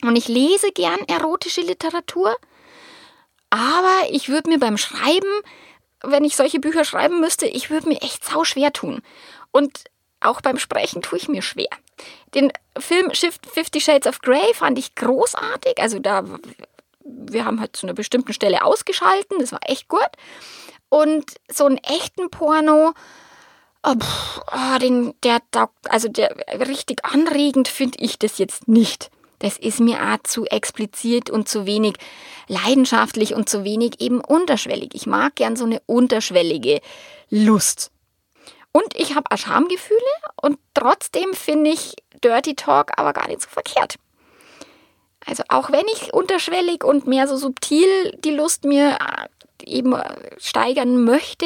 Und 0.01 0.15
ich 0.15 0.27
lese 0.27 0.71
gern 0.71 0.99
erotische 1.07 1.61
Literatur, 1.61 2.35
aber 3.49 4.09
ich 4.09 4.29
würde 4.29 4.49
mir 4.49 4.59
beim 4.59 4.77
Schreiben, 4.77 5.29
wenn 6.03 6.25
ich 6.25 6.35
solche 6.35 6.59
Bücher 6.59 6.83
schreiben 6.83 7.19
müsste, 7.19 7.45
ich 7.45 7.69
würde 7.69 7.87
mir 7.87 8.01
echt 8.01 8.25
sau 8.25 8.43
schwer 8.43 8.73
tun. 8.73 9.01
Und 9.51 9.85
auch 10.19 10.41
beim 10.41 10.57
Sprechen 10.57 11.01
tue 11.01 11.19
ich 11.19 11.27
mir 11.27 11.41
schwer. 11.41 11.69
Den 12.33 12.51
Film 12.77 13.11
Fifty 13.13 13.79
Shades 13.79 14.07
of 14.07 14.21
Grey 14.21 14.53
fand 14.53 14.79
ich 14.79 14.95
großartig. 14.95 15.79
Also 15.79 15.99
da, 15.99 16.23
wir 17.03 17.45
haben 17.45 17.59
halt 17.59 17.75
zu 17.75 17.85
einer 17.85 17.93
bestimmten 17.93 18.33
Stelle 18.33 18.63
ausgeschalten, 18.63 19.39
das 19.39 19.51
war 19.51 19.61
echt 19.67 19.87
gut. 19.87 20.09
Und 20.89 21.35
so 21.49 21.65
einen 21.65 21.77
echten 21.77 22.29
Porno, 22.29 22.93
Oh, 23.85 23.95
oh, 24.51 24.77
den, 24.79 25.13
der, 25.23 25.41
also 25.89 26.07
der 26.07 26.35
richtig 26.67 27.03
anregend 27.03 27.67
finde 27.67 27.97
ich 27.99 28.17
das 28.17 28.37
jetzt 28.37 28.67
nicht. 28.67 29.11
Das 29.39 29.57
ist 29.57 29.81
mir 29.81 30.01
auch 30.01 30.23
zu 30.23 30.45
explizit 30.45 31.29
und 31.29 31.49
zu 31.49 31.65
wenig 31.65 31.95
leidenschaftlich 32.47 33.35
und 33.35 33.49
zu 33.49 33.65
wenig 33.65 33.99
eben 33.99 34.21
unterschwellig. 34.21 34.91
Ich 34.93 35.05
mag 35.05 35.35
gern 35.35 35.57
so 35.57 35.65
eine 35.65 35.81
unterschwellige 35.85 36.79
Lust. 37.29 37.91
Und 38.71 38.95
ich 38.95 39.15
habe 39.15 39.29
auch 39.29 39.37
Schamgefühle 39.37 39.99
und 40.41 40.59
trotzdem 40.73 41.33
finde 41.33 41.71
ich 41.71 41.95
Dirty 42.23 42.55
Talk 42.55 42.91
aber 42.97 43.11
gar 43.11 43.27
nicht 43.27 43.41
so 43.41 43.49
verkehrt. 43.49 43.95
Also 45.25 45.43
auch 45.49 45.71
wenn 45.71 45.85
ich 45.93 46.13
unterschwellig 46.13 46.83
und 46.83 47.07
mehr 47.07 47.27
so 47.27 47.37
subtil 47.37 48.17
die 48.23 48.31
Lust 48.31 48.65
mir 48.65 48.97
eben 49.65 49.95
steigern 50.37 51.03
möchte, 51.03 51.45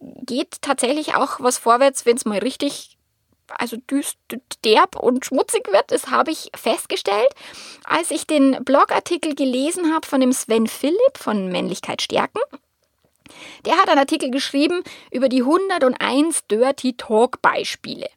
geht 0.00 0.62
tatsächlich 0.62 1.14
auch 1.14 1.40
was 1.40 1.58
vorwärts, 1.58 2.06
wenn 2.06 2.16
es 2.16 2.24
mal 2.24 2.38
richtig 2.38 2.96
also 3.58 3.76
düst, 3.76 4.16
derb 4.64 4.96
und 4.96 5.24
schmutzig 5.24 5.68
wird. 5.72 5.90
Das 5.90 6.08
habe 6.08 6.30
ich 6.30 6.50
festgestellt, 6.54 7.28
als 7.84 8.10
ich 8.10 8.26
den 8.26 8.64
Blogartikel 8.64 9.34
gelesen 9.34 9.92
habe 9.92 10.06
von 10.06 10.20
dem 10.20 10.32
Sven 10.32 10.66
Philipp 10.66 11.18
von 11.18 11.48
Männlichkeit 11.48 12.02
stärken. 12.02 12.40
Der 13.64 13.76
hat 13.76 13.88
einen 13.88 13.98
Artikel 13.98 14.30
geschrieben 14.30 14.82
über 15.10 15.28
die 15.28 15.42
101 15.42 16.46
Dirty 16.48 16.94
Talk 16.96 17.40
Beispiele. 17.42 18.08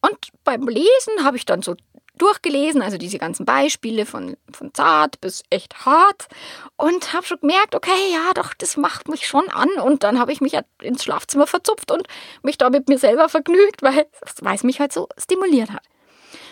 Und 0.00 0.18
beim 0.44 0.66
Lesen 0.68 1.24
habe 1.24 1.36
ich 1.36 1.46
dann 1.46 1.62
so 1.62 1.76
durchgelesen, 2.18 2.82
also 2.82 2.96
diese 2.96 3.18
ganzen 3.18 3.44
Beispiele 3.44 4.06
von, 4.06 4.36
von 4.52 4.72
zart 4.72 5.20
bis 5.20 5.42
echt 5.50 5.84
hart 5.84 6.28
und 6.76 7.12
habe 7.12 7.26
schon 7.26 7.40
gemerkt, 7.40 7.74
okay, 7.74 8.12
ja, 8.12 8.32
doch, 8.34 8.54
das 8.54 8.76
macht 8.76 9.08
mich 9.08 9.26
schon 9.26 9.48
an 9.50 9.70
und 9.82 10.04
dann 10.04 10.18
habe 10.18 10.32
ich 10.32 10.40
mich 10.40 10.56
ins 10.80 11.04
Schlafzimmer 11.04 11.46
verzupft 11.46 11.90
und 11.90 12.06
mich 12.42 12.56
da 12.58 12.70
mit 12.70 12.88
mir 12.88 12.98
selber 12.98 13.28
vergnügt, 13.28 13.82
weil 13.82 14.06
es 14.54 14.62
mich 14.62 14.80
halt 14.80 14.92
so 14.92 15.08
stimuliert 15.18 15.70
hat. 15.70 15.82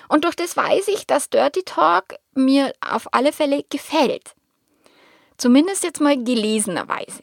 Und 0.09 0.25
durch 0.25 0.37
das 0.37 0.57
weiß 0.57 0.89
ich, 0.89 1.07
dass 1.07 1.31
Dirty 1.31 1.63
Talk 1.63 2.17
mir 2.35 2.73
auf 2.81 3.09
alle 3.13 3.33
Fälle 3.33 3.65
gefällt. 3.71 4.35
Zumindest 5.39 5.85
jetzt 5.85 6.01
mal 6.01 6.23
gelesenerweise. 6.23 7.23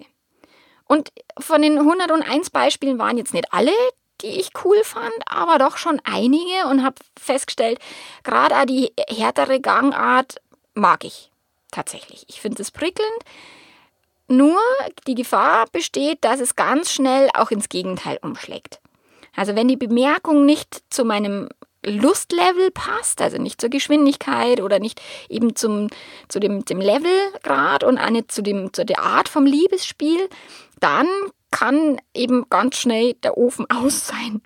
Und 0.86 1.12
von 1.38 1.62
den 1.62 1.78
101 1.78 2.50
Beispielen 2.50 2.98
waren 2.98 3.18
jetzt 3.18 3.34
nicht 3.34 3.54
alle 3.54 3.72
die 4.22 4.40
ich 4.40 4.52
cool 4.64 4.84
fand, 4.84 5.14
aber 5.26 5.58
doch 5.58 5.78
schon 5.78 6.02
einige 6.04 6.68
und 6.70 6.84
habe 6.84 6.96
festgestellt, 7.20 7.80
gerade 8.24 8.66
die 8.66 8.94
härtere 9.10 9.60
Gangart 9.60 10.36
mag 10.74 11.04
ich 11.04 11.32
tatsächlich. 11.72 12.26
Ich 12.28 12.42
finde 12.42 12.62
es 12.62 12.72
prickelnd. 12.72 13.24
Nur 14.28 14.60
die 15.08 15.16
Gefahr 15.16 15.66
besteht, 15.72 16.24
dass 16.24 16.40
es 16.40 16.56
ganz 16.56 16.92
schnell 16.92 17.30
auch 17.34 17.50
ins 17.50 17.70
Gegenteil 17.70 18.20
umschlägt. 18.22 18.80
Also 19.36 19.56
wenn 19.56 19.68
die 19.68 19.78
Bemerkung 19.78 20.46
nicht 20.46 20.84
zu 20.90 21.04
meinem 21.04 21.50
Lustlevel 21.84 22.72
passt, 22.72 23.22
also 23.22 23.38
nicht 23.38 23.62
zur 23.62 23.70
Geschwindigkeit 23.70 24.62
oder 24.62 24.80
nicht 24.80 25.02
eben 25.30 25.56
zum, 25.56 25.88
zu 26.28 26.40
dem, 26.40 26.66
dem 26.66 26.82
Levelgrad 26.82 27.84
und 27.84 28.00
nicht 28.12 28.32
zu, 28.32 28.42
dem, 28.42 28.74
zu 28.74 28.86
der 28.86 29.00
Art 29.00 29.30
vom 29.30 29.46
Liebesspiel, 29.46 30.30
dann 30.80 31.08
kann 31.52 32.00
eben 32.14 32.48
ganz 32.50 32.78
schnell 32.78 33.14
der 33.16 33.38
Ofen 33.38 33.66
aus 33.72 34.08
sein. 34.08 34.42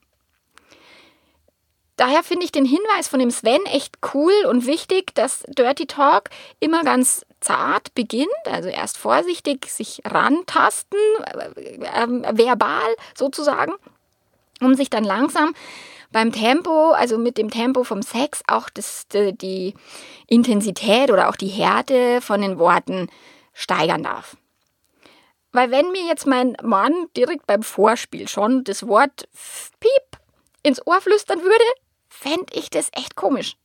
Daher 1.96 2.24
finde 2.24 2.46
ich 2.46 2.52
den 2.52 2.66
Hinweis 2.66 3.08
von 3.08 3.20
dem 3.20 3.30
Sven 3.30 3.64
echt 3.66 3.98
cool 4.14 4.34
und 4.50 4.66
wichtig, 4.66 5.14
dass 5.14 5.44
Dirty 5.48 5.86
Talk 5.86 6.30
immer 6.60 6.84
ganz 6.84 7.24
zart 7.40 7.94
beginnt, 7.94 8.30
also 8.46 8.70
erst 8.70 8.98
vorsichtig 8.98 9.68
sich 9.68 10.02
rantasten, 10.04 10.98
äh, 11.56 11.76
äh, 11.86 12.38
verbal 12.38 12.96
sozusagen, 13.16 13.74
um 14.60 14.74
sich 14.74 14.90
dann 14.90 15.04
langsam 15.04 15.54
beim 16.12 16.32
Tempo, 16.32 16.92
also 16.92 17.18
mit 17.18 17.38
dem 17.38 17.52
Tempo 17.52 17.84
vom 17.84 18.02
Sex, 18.02 18.42
auch 18.48 18.70
das, 18.70 19.08
die, 19.10 19.38
die 19.38 19.74
Intensität 20.28 21.12
oder 21.12 21.30
auch 21.30 21.36
die 21.36 21.48
Härte 21.48 22.22
von 22.22 22.42
den 22.42 22.58
Worten 22.58 23.08
steigern 23.54 24.04
darf. 24.04 24.38
Weil 25.54 25.72
wenn 25.72 25.92
mir 25.92 26.04
jetzt 26.04 26.28
mein 26.28 26.58
Mann 26.62 27.08
direkt 27.16 27.48
beim 27.48 27.64
Vorspiel 27.64 28.28
schon 28.28 28.64
das 28.64 28.86
Wort 28.88 29.30
Piep 29.80 30.20
ins 30.64 30.86
Ohr 30.86 31.00
flüstern 31.00 31.42
würde, 31.42 31.64
fände 32.10 32.54
ich 32.54 32.70
das 32.70 32.90
echt 32.94 33.16
komisch. 33.16 33.56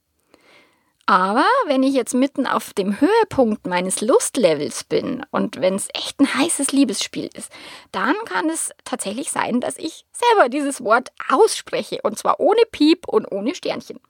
Aber 1.07 1.47
wenn 1.67 1.83
ich 1.83 1.95
jetzt 1.95 2.13
mitten 2.13 2.47
auf 2.47 2.75
dem 2.75 3.01
Höhepunkt 3.01 3.67
meines 3.67 4.03
Lustlevels 4.03 4.85
bin 4.85 5.25
und 5.31 5.59
wenn 5.59 5.75
es 5.75 5.89
echt 5.95 6.21
ein 6.21 6.35
heißes 6.35 6.73
Liebesspiel 6.73 7.31
ist, 7.33 7.51
dann 7.93 8.15
kann 8.27 8.51
es 8.51 8.73
tatsächlich 8.85 9.31
sein, 9.31 9.63
dass 9.63 9.79
ich 9.79 10.05
selber 10.13 10.51
dieses 10.51 10.85
Wort 10.85 11.09
ausspreche 11.31 12.01
und 12.03 12.19
zwar 12.19 12.41
ohne 12.41 12.61
Piep 12.71 13.09
und 13.09 13.25
ohne 13.33 13.55
Sternchen. 13.55 14.01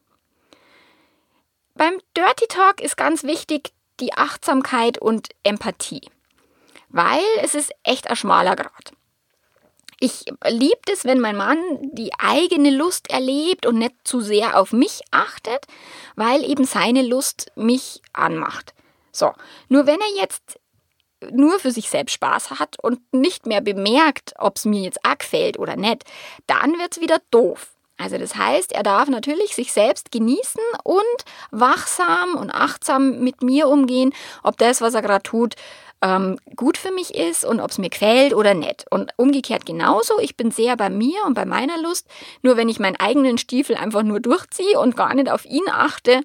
Beim 1.75 2.01
Dirty 2.17 2.49
Talk 2.49 2.81
ist 2.81 2.97
ganz 2.97 3.23
wichtig 3.23 3.73
die 4.01 4.15
Achtsamkeit 4.15 4.99
und 4.99 5.29
Empathie, 5.45 6.11
weil 6.89 7.25
es 7.43 7.55
ist 7.55 7.73
echt 7.83 8.09
ein 8.09 8.17
schmaler 8.17 8.57
Grad. 8.57 8.93
Ich 10.01 10.27
liebe 10.47 10.93
es, 10.93 11.05
wenn 11.05 11.19
mein 11.19 11.37
Mann 11.37 11.59
die 11.93 12.13
eigene 12.19 12.71
Lust 12.71 13.11
erlebt 13.11 13.67
und 13.67 13.79
nicht 13.79 13.95
zu 14.05 14.21
sehr 14.21 14.59
auf 14.59 14.73
mich 14.73 15.01
achtet, 15.11 15.67
weil 16.15 16.49
eben 16.49 16.65
seine 16.65 17.03
Lust 17.03 17.51
mich 17.57 18.01
anmacht. 18.13 18.75
So, 19.11 19.33
nur 19.69 19.87
wenn 19.87 20.01
er 20.01 20.23
jetzt 20.23 20.61
nur 21.33 21.59
für 21.59 21.73
sich 21.73 21.91
selbst 21.91 22.13
Spaß 22.13 22.51
hat 22.51 22.77
und 22.81 23.01
nicht 23.13 23.47
mehr 23.47 23.61
bemerkt, 23.61 24.35
ob 24.39 24.57
es 24.57 24.65
mir 24.65 24.83
jetzt 24.83 25.05
auch 25.05 25.19
gefällt 25.19 25.59
oder 25.59 25.75
nicht, 25.75 26.05
dann 26.47 26.79
wird 26.79 26.93
es 26.93 27.01
wieder 27.01 27.21
doof. 27.33 27.75
Also 27.97 28.17
das 28.17 28.37
heißt, 28.37 28.71
er 28.73 28.85
darf 28.85 29.09
natürlich 29.09 29.57
sich 29.57 29.73
selbst 29.73 30.13
genießen 30.13 30.63
und 30.85 31.25
wachsam 31.51 32.37
und 32.37 32.53
achtsam 32.53 33.19
mit 33.19 33.43
mir 33.43 33.67
umgehen, 33.69 34.15
ob 34.45 34.57
das, 34.59 34.81
was 34.81 34.95
er 34.95 35.03
gerade 35.03 35.25
tut, 35.25 35.57
ähm, 36.03 36.39
gut 36.57 36.79
für 36.79 36.93
mich 36.93 37.15
ist 37.15 37.45
und 37.45 37.61
ob 37.61 37.71
es 37.71 37.79
mir 37.79 37.91
gefällt 37.91 38.35
oder 38.35 38.55
nicht. 38.55 38.87
Und 38.91 39.13
umgekehrt 39.17 39.67
genauso. 39.67 40.19
Ich 40.21 40.37
bin 40.37 40.51
sehr 40.51 40.77
bei 40.77 40.91
mir 40.91 41.25
und 41.27 41.35
bei 41.35 41.45
meiner 41.45 41.81
Lust. 41.81 42.07
Nur 42.43 42.57
wenn 42.57 42.69
ich 42.69 42.79
meinen 42.79 42.97
eigenen 42.97 43.39
Stiefel 43.39 43.77
einfach 43.77 44.03
nur 44.03 44.21
durchziehe 44.21 44.79
und 44.79 44.97
gar 44.97 45.15
nicht 45.15 45.31
auf 45.31 45.45
ihn 45.45 45.69
achte, 45.71 46.21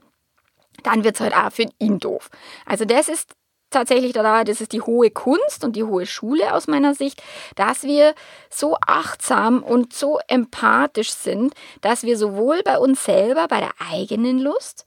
dann 0.83 1.03
wird 1.03 1.15
es 1.15 1.21
halt 1.21 1.35
auch 1.35 1.51
für 1.51 1.65
ihn 1.79 1.99
doof. 1.99 2.29
Also 2.65 2.85
das 2.85 3.07
ist 3.07 3.31
tatsächlich 3.73 4.13
da, 4.13 4.43
das 4.43 4.61
ist 4.61 4.71
die 4.71 4.81
hohe 4.81 5.09
Kunst 5.09 5.63
und 5.63 5.75
die 5.75 5.83
hohe 5.83 6.05
Schule 6.05 6.53
aus 6.53 6.67
meiner 6.67 6.93
Sicht, 6.93 7.21
dass 7.55 7.83
wir 7.83 8.13
so 8.49 8.77
achtsam 8.85 9.63
und 9.63 9.93
so 9.93 10.19
empathisch 10.27 11.11
sind, 11.11 11.53
dass 11.81 12.03
wir 12.03 12.17
sowohl 12.17 12.61
bei 12.63 12.77
uns 12.77 13.03
selber, 13.03 13.47
bei 13.47 13.59
der 13.59 13.71
eigenen 13.91 14.39
Lust, 14.39 14.85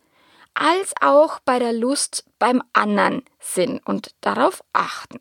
als 0.57 0.93
auch 1.01 1.41
bei 1.41 1.59
der 1.59 1.73
Lust 1.73 2.25
beim 2.39 2.63
anderen 2.73 3.23
sind 3.39 3.87
und 3.87 4.11
darauf 4.21 4.63
achten. 4.73 5.21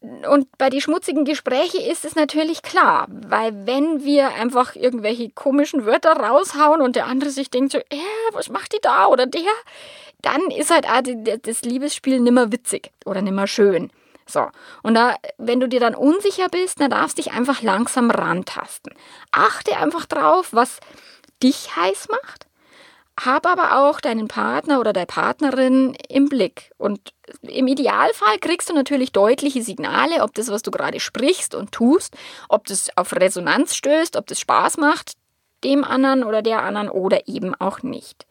Und 0.00 0.46
bei 0.58 0.70
den 0.70 0.80
schmutzigen 0.80 1.24
Gesprächen 1.24 1.80
ist 1.80 2.04
es 2.04 2.14
natürlich 2.14 2.62
klar, 2.62 3.08
weil 3.10 3.66
wenn 3.66 4.04
wir 4.04 4.28
einfach 4.28 4.76
irgendwelche 4.76 5.28
komischen 5.30 5.86
Wörter 5.86 6.12
raushauen 6.12 6.80
und 6.80 6.94
der 6.94 7.06
andere 7.06 7.30
sich 7.30 7.50
denkt 7.50 7.72
so, 7.72 7.78
äh, 7.78 8.30
was 8.32 8.48
macht 8.48 8.72
die 8.72 8.80
da 8.80 9.06
oder 9.06 9.26
der, 9.26 9.50
dann 10.22 10.50
ist 10.50 10.70
halt 10.70 10.86
das 11.46 11.62
Liebesspiel 11.62 12.20
nimmer 12.20 12.52
witzig 12.52 12.92
oder 13.04 13.22
nimmer 13.22 13.48
schön. 13.48 13.90
So, 14.24 14.46
und 14.82 14.94
da, 14.94 15.16
wenn 15.36 15.58
du 15.58 15.68
dir 15.68 15.80
dann 15.80 15.94
unsicher 15.94 16.48
bist, 16.48 16.80
dann 16.80 16.90
darfst 16.90 17.18
du 17.18 17.22
dich 17.22 17.32
einfach 17.32 17.62
langsam 17.62 18.10
rantasten. 18.10 18.94
Achte 19.32 19.76
einfach 19.76 20.06
drauf, 20.06 20.48
was 20.52 20.78
dich 21.42 21.74
heiß 21.74 22.08
macht 22.08 22.47
hab 23.18 23.46
aber 23.46 23.78
auch 23.78 24.00
deinen 24.00 24.28
Partner 24.28 24.78
oder 24.78 24.92
deine 24.92 25.06
Partnerin 25.06 25.96
im 26.08 26.28
Blick. 26.28 26.70
Und 26.78 27.12
im 27.42 27.66
Idealfall 27.66 28.38
kriegst 28.38 28.70
du 28.70 28.74
natürlich 28.74 29.12
deutliche 29.12 29.62
Signale, 29.62 30.22
ob 30.22 30.34
das, 30.34 30.48
was 30.48 30.62
du 30.62 30.70
gerade 30.70 31.00
sprichst 31.00 31.54
und 31.54 31.72
tust, 31.72 32.16
ob 32.48 32.66
das 32.66 32.90
auf 32.96 33.12
Resonanz 33.14 33.74
stößt, 33.74 34.16
ob 34.16 34.26
das 34.26 34.38
Spaß 34.38 34.76
macht, 34.76 35.14
dem 35.64 35.82
anderen 35.82 36.22
oder 36.22 36.42
der 36.42 36.62
anderen 36.62 36.88
oder 36.88 37.26
eben 37.26 37.54
auch 37.56 37.82
nicht. 37.82 38.27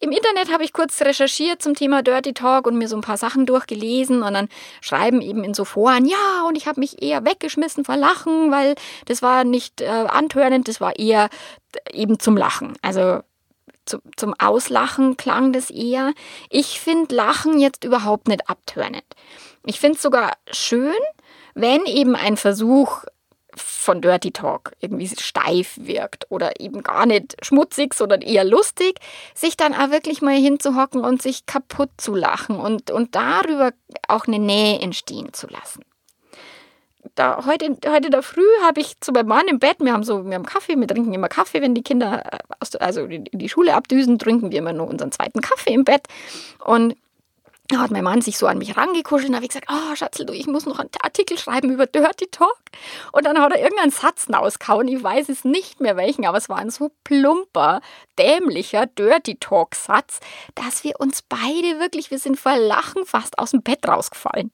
Im 0.00 0.12
Internet 0.12 0.52
habe 0.52 0.62
ich 0.62 0.72
kurz 0.72 1.00
recherchiert 1.00 1.60
zum 1.60 1.74
Thema 1.74 2.02
Dirty 2.02 2.32
Talk 2.32 2.68
und 2.68 2.78
mir 2.78 2.86
so 2.86 2.94
ein 2.94 3.02
paar 3.02 3.16
Sachen 3.16 3.46
durchgelesen 3.46 4.22
und 4.22 4.34
dann 4.34 4.48
schreiben 4.80 5.20
eben 5.20 5.42
in 5.42 5.54
so 5.54 5.64
Foren, 5.64 6.06
ja, 6.06 6.44
und 6.46 6.56
ich 6.56 6.68
habe 6.68 6.78
mich 6.78 7.02
eher 7.02 7.24
weggeschmissen 7.24 7.84
vor 7.84 7.96
Lachen, 7.96 8.52
weil 8.52 8.76
das 9.06 9.22
war 9.22 9.42
nicht 9.42 9.80
äh, 9.80 9.86
antörnend, 9.86 10.68
das 10.68 10.80
war 10.80 10.96
eher 10.96 11.30
eben 11.92 12.20
zum 12.20 12.36
Lachen. 12.36 12.74
Also 12.80 13.22
zu, 13.86 13.98
zum 14.16 14.34
Auslachen 14.38 15.16
klang 15.16 15.52
das 15.52 15.68
eher. 15.68 16.12
Ich 16.48 16.78
finde 16.78 17.16
Lachen 17.16 17.58
jetzt 17.58 17.82
überhaupt 17.82 18.28
nicht 18.28 18.48
abtörnend. 18.48 19.04
Ich 19.64 19.80
finde 19.80 19.96
es 19.96 20.02
sogar 20.02 20.34
schön, 20.52 20.94
wenn 21.54 21.84
eben 21.86 22.14
ein 22.14 22.36
Versuch 22.36 23.04
von 23.88 24.02
Dirty 24.02 24.32
Talk 24.32 24.72
irgendwie 24.80 25.08
steif 25.08 25.78
wirkt 25.80 26.26
oder 26.28 26.60
eben 26.60 26.82
gar 26.82 27.06
nicht 27.06 27.42
schmutzig, 27.42 27.94
sondern 27.94 28.20
eher 28.20 28.44
lustig, 28.44 28.98
sich 29.34 29.56
dann 29.56 29.72
auch 29.72 29.90
wirklich 29.90 30.20
mal 30.20 30.36
hinzuhocken 30.36 31.02
und 31.02 31.22
sich 31.22 31.46
kaputt 31.46 31.88
zu 31.96 32.14
lachen 32.14 32.56
und, 32.56 32.90
und 32.90 33.14
darüber 33.14 33.72
auch 34.06 34.26
eine 34.26 34.38
Nähe 34.38 34.78
entstehen 34.80 35.32
zu 35.32 35.46
lassen. 35.46 35.86
Da, 37.14 37.46
heute, 37.46 37.78
heute 37.88 38.10
der 38.10 38.22
Früh 38.22 38.44
habe 38.62 38.82
ich 38.82 39.00
zu 39.00 39.10
meinem 39.12 39.28
Mann 39.28 39.48
im 39.48 39.58
Bett, 39.58 39.78
wir 39.80 39.94
haben 39.94 40.02
so, 40.02 40.26
wir 40.26 40.34
haben 40.34 40.44
Kaffee, 40.44 40.76
wir 40.76 40.86
trinken 40.86 41.14
immer 41.14 41.30
Kaffee, 41.30 41.62
wenn 41.62 41.74
die 41.74 41.82
Kinder 41.82 42.26
äh, 42.30 42.38
aus, 42.60 42.76
also 42.76 43.06
in 43.06 43.24
die 43.32 43.48
Schule 43.48 43.72
abdüsen, 43.72 44.18
trinken 44.18 44.52
wir 44.52 44.58
immer 44.58 44.74
nur 44.74 44.86
unseren 44.86 45.12
zweiten 45.12 45.40
Kaffee 45.40 45.72
im 45.72 45.84
Bett. 45.84 46.02
Und 46.62 46.94
da 47.68 47.80
hat 47.80 47.90
mein 47.90 48.04
Mann 48.04 48.22
sich 48.22 48.38
so 48.38 48.46
an 48.46 48.56
mich 48.56 48.76
rangekuschelt 48.78 49.28
und 49.28 49.36
habe 49.36 49.46
gesagt, 49.46 49.68
oh 49.70 49.94
Schatzel, 49.94 50.24
du, 50.24 50.32
ich 50.32 50.46
muss 50.46 50.64
noch 50.64 50.78
einen 50.78 50.88
Artikel 51.02 51.38
schreiben 51.38 51.70
über 51.70 51.86
Dirty 51.86 52.26
Talk. 52.30 52.58
Und 53.12 53.26
dann 53.26 53.38
hat 53.38 53.52
er 53.52 53.60
irgendeinen 53.60 53.90
Satz 53.90 54.26
auskauen, 54.32 54.88
ich 54.88 55.02
weiß 55.02 55.28
es 55.28 55.44
nicht 55.44 55.80
mehr 55.80 55.96
welchen, 55.96 56.26
aber 56.26 56.38
es 56.38 56.48
war 56.48 56.56
ein 56.56 56.70
so 56.70 56.90
plumper, 57.04 57.82
dämlicher 58.18 58.86
Dirty 58.86 59.36
Talk 59.36 59.74
Satz, 59.74 60.20
dass 60.54 60.82
wir 60.82 60.98
uns 60.98 61.22
beide 61.22 61.78
wirklich, 61.78 62.10
wir 62.10 62.18
sind 62.18 62.40
vor 62.40 62.56
Lachen 62.56 63.04
fast 63.04 63.38
aus 63.38 63.50
dem 63.50 63.62
Bett 63.62 63.86
rausgefallen. 63.86 64.50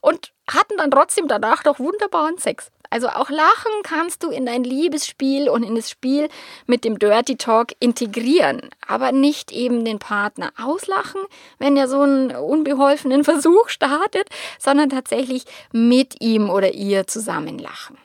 Und 0.00 0.32
hatten 0.50 0.76
dann 0.78 0.90
trotzdem 0.90 1.28
danach 1.28 1.64
noch 1.64 1.78
wunderbaren 1.78 2.38
Sex. 2.38 2.72
Also 2.90 3.08
auch 3.08 3.30
Lachen 3.30 3.72
kannst 3.84 4.24
du 4.24 4.30
in 4.30 4.46
dein 4.46 4.64
Liebesspiel 4.64 5.48
und 5.48 5.62
in 5.62 5.76
das 5.76 5.88
Spiel 5.88 6.28
mit 6.66 6.84
dem 6.84 6.98
Dirty 6.98 7.36
Talk 7.36 7.72
integrieren, 7.78 8.70
aber 8.86 9.12
nicht 9.12 9.52
eben 9.52 9.84
den 9.84 10.00
Partner 10.00 10.52
auslachen, 10.60 11.20
wenn 11.58 11.76
er 11.76 11.86
so 11.86 12.00
einen 12.00 12.34
unbeholfenen 12.34 13.22
Versuch 13.22 13.68
startet, 13.68 14.28
sondern 14.58 14.90
tatsächlich 14.90 15.44
mit 15.70 16.20
ihm 16.20 16.50
oder 16.50 16.74
ihr 16.74 17.06
zusammen 17.06 17.58
lachen. 17.60 17.96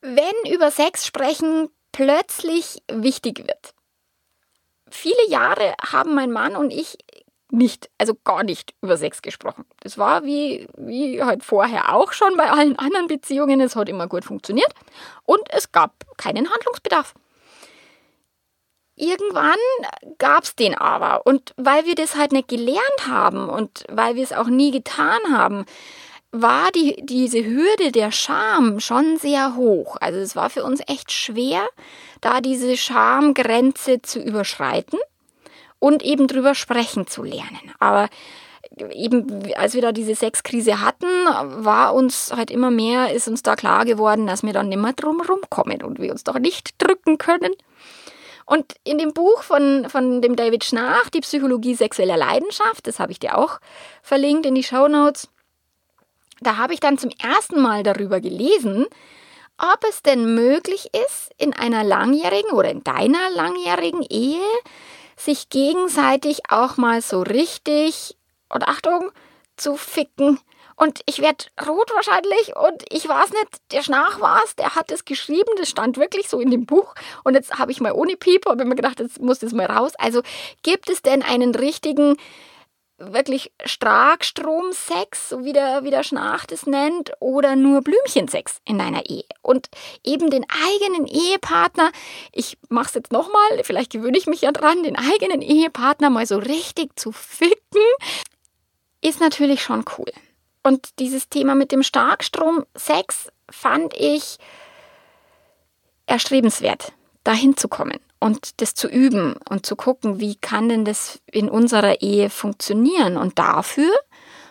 Wenn 0.00 0.50
über 0.50 0.70
Sex 0.70 1.04
sprechen 1.04 1.68
plötzlich 1.92 2.82
wichtig 2.90 3.46
wird. 3.46 3.74
Viele 4.90 5.28
Jahre 5.28 5.74
haben 5.82 6.14
mein 6.14 6.30
Mann 6.30 6.56
und 6.56 6.70
ich 6.70 6.96
nicht, 7.50 7.88
also 7.98 8.14
gar 8.24 8.42
nicht 8.42 8.74
über 8.82 8.96
Sex 8.96 9.22
gesprochen. 9.22 9.64
Das 9.80 9.98
war 9.98 10.24
wie, 10.24 10.66
wie 10.76 11.22
halt 11.22 11.42
vorher 11.42 11.94
auch 11.94 12.12
schon 12.12 12.36
bei 12.36 12.50
allen 12.50 12.78
anderen 12.78 13.06
Beziehungen. 13.06 13.60
Es 13.60 13.76
hat 13.76 13.88
immer 13.88 14.06
gut 14.06 14.24
funktioniert 14.24 14.72
und 15.24 15.42
es 15.50 15.72
gab 15.72 15.92
keinen 16.16 16.50
Handlungsbedarf. 16.50 17.14
Irgendwann 18.96 19.56
gab 20.18 20.42
es 20.42 20.56
den 20.56 20.74
aber. 20.74 21.24
Und 21.24 21.54
weil 21.56 21.86
wir 21.86 21.94
das 21.94 22.16
halt 22.16 22.32
nicht 22.32 22.48
gelernt 22.48 23.06
haben 23.06 23.48
und 23.48 23.84
weil 23.88 24.16
wir 24.16 24.24
es 24.24 24.32
auch 24.32 24.48
nie 24.48 24.72
getan 24.72 25.20
haben, 25.32 25.64
war 26.32 26.70
die, 26.72 26.96
diese 27.02 27.42
Hürde 27.42 27.92
der 27.92 28.12
Scham 28.12 28.80
schon 28.80 29.16
sehr 29.16 29.56
hoch. 29.56 29.96
Also 30.00 30.18
es 30.18 30.36
war 30.36 30.50
für 30.50 30.64
uns 30.64 30.80
echt 30.86 31.12
schwer, 31.12 31.66
da 32.20 32.40
diese 32.40 32.76
Schamgrenze 32.76 34.02
zu 34.02 34.20
überschreiten 34.20 34.98
und 35.78 36.02
eben 36.02 36.26
drüber 36.26 36.54
sprechen 36.54 37.06
zu 37.06 37.22
lernen. 37.22 37.72
Aber 37.78 38.08
eben, 38.92 39.52
als 39.56 39.74
wir 39.74 39.82
da 39.82 39.92
diese 39.92 40.14
Sexkrise 40.14 40.80
hatten, 40.80 41.06
war 41.06 41.94
uns 41.94 42.32
halt 42.34 42.50
immer 42.50 42.70
mehr, 42.70 43.12
ist 43.14 43.28
uns 43.28 43.42
da 43.42 43.56
klar 43.56 43.84
geworden, 43.84 44.26
dass 44.26 44.42
wir 44.42 44.52
dann 44.52 44.68
nicht 44.68 44.80
mehr 44.80 44.92
drum 44.92 45.20
rumkommen 45.20 45.82
und 45.82 45.98
wir 45.98 46.12
uns 46.12 46.24
doch 46.24 46.38
nicht 46.38 46.74
drücken 46.78 47.18
können. 47.18 47.52
Und 48.46 48.74
in 48.84 48.96
dem 48.96 49.12
Buch 49.12 49.42
von, 49.42 49.88
von 49.90 50.22
dem 50.22 50.34
David 50.34 50.64
Schnarch, 50.64 51.10
Die 51.10 51.20
Psychologie 51.20 51.74
sexueller 51.74 52.16
Leidenschaft, 52.16 52.86
das 52.86 52.98
habe 52.98 53.12
ich 53.12 53.18
dir 53.18 53.36
auch 53.36 53.60
verlinkt 54.02 54.46
in 54.46 54.54
die 54.54 54.62
Show 54.62 54.88
Notes, 54.88 55.28
da 56.40 56.56
habe 56.56 56.72
ich 56.72 56.80
dann 56.80 56.98
zum 56.98 57.10
ersten 57.22 57.60
Mal 57.60 57.82
darüber 57.82 58.20
gelesen, 58.20 58.86
ob 59.58 59.84
es 59.88 60.02
denn 60.02 60.34
möglich 60.34 60.88
ist, 61.04 61.30
in 61.36 61.52
einer 61.52 61.82
langjährigen 61.82 62.52
oder 62.52 62.70
in 62.70 62.84
deiner 62.84 63.28
langjährigen 63.34 64.02
Ehe 64.08 64.40
sich 65.18 65.48
gegenseitig 65.50 66.50
auch 66.50 66.76
mal 66.76 67.02
so 67.02 67.22
richtig, 67.22 68.16
und 68.48 68.66
Achtung, 68.66 69.10
zu 69.56 69.76
ficken. 69.76 70.40
Und 70.76 71.00
ich 71.06 71.18
werde 71.18 71.44
rot 71.66 71.90
wahrscheinlich 71.92 72.54
und 72.54 72.84
ich 72.90 73.08
weiß 73.08 73.30
nicht, 73.32 73.72
der 73.72 73.82
Schnach 73.82 74.20
war 74.20 74.40
es, 74.44 74.54
der 74.54 74.76
hat 74.76 74.92
es 74.92 75.04
geschrieben, 75.04 75.50
das 75.56 75.68
stand 75.68 75.96
wirklich 75.96 76.28
so 76.28 76.38
in 76.38 76.52
dem 76.52 76.66
Buch. 76.66 76.94
Und 77.24 77.34
jetzt 77.34 77.58
habe 77.58 77.72
ich 77.72 77.80
mal 77.80 77.90
ohne 77.90 78.16
Piep, 78.16 78.46
habe 78.46 78.64
mir 78.64 78.76
gedacht, 78.76 79.00
jetzt 79.00 79.20
muss 79.20 79.40
das 79.40 79.52
mal 79.52 79.66
raus. 79.66 79.92
Also 79.98 80.22
gibt 80.62 80.88
es 80.88 81.02
denn 81.02 81.22
einen 81.22 81.52
richtigen 81.56 82.16
wirklich 82.98 83.52
Starkstromsex, 83.64 85.28
so 85.28 85.44
wie 85.44 85.52
der, 85.52 85.84
wie 85.84 85.90
der 85.90 86.02
Schnarcht 86.02 86.52
es 86.52 86.66
nennt, 86.66 87.12
oder 87.20 87.56
nur 87.56 87.80
Blümchensex 87.82 88.60
in 88.64 88.78
deiner 88.78 89.08
Ehe. 89.08 89.24
Und 89.40 89.68
eben 90.04 90.30
den 90.30 90.44
eigenen 90.66 91.06
Ehepartner, 91.06 91.92
ich 92.32 92.58
mache 92.68 92.88
es 92.88 92.94
jetzt 92.94 93.12
nochmal, 93.12 93.62
vielleicht 93.62 93.92
gewöhne 93.92 94.18
ich 94.18 94.26
mich 94.26 94.42
ja 94.42 94.52
dran, 94.52 94.82
den 94.82 94.96
eigenen 94.96 95.42
Ehepartner 95.42 96.10
mal 96.10 96.26
so 96.26 96.38
richtig 96.38 96.98
zu 96.98 97.12
ficken, 97.12 97.82
ist 99.00 99.20
natürlich 99.20 99.62
schon 99.62 99.84
cool. 99.96 100.12
Und 100.62 100.98
dieses 100.98 101.28
Thema 101.28 101.54
mit 101.54 101.72
dem 101.72 101.82
Starkstromsex 101.82 103.30
fand 103.48 103.94
ich 103.96 104.38
erstrebenswert, 106.06 106.92
dahin 107.28 107.56
zu 107.56 107.68
kommen 107.68 107.98
und 108.20 108.60
das 108.62 108.74
zu 108.74 108.88
üben 108.88 109.36
und 109.50 109.66
zu 109.66 109.76
gucken, 109.76 110.18
wie 110.18 110.34
kann 110.36 110.68
denn 110.68 110.84
das 110.84 111.20
in 111.30 111.50
unserer 111.50 112.00
Ehe 112.00 112.30
funktionieren. 112.30 113.16
Und 113.18 113.38
dafür 113.38 113.90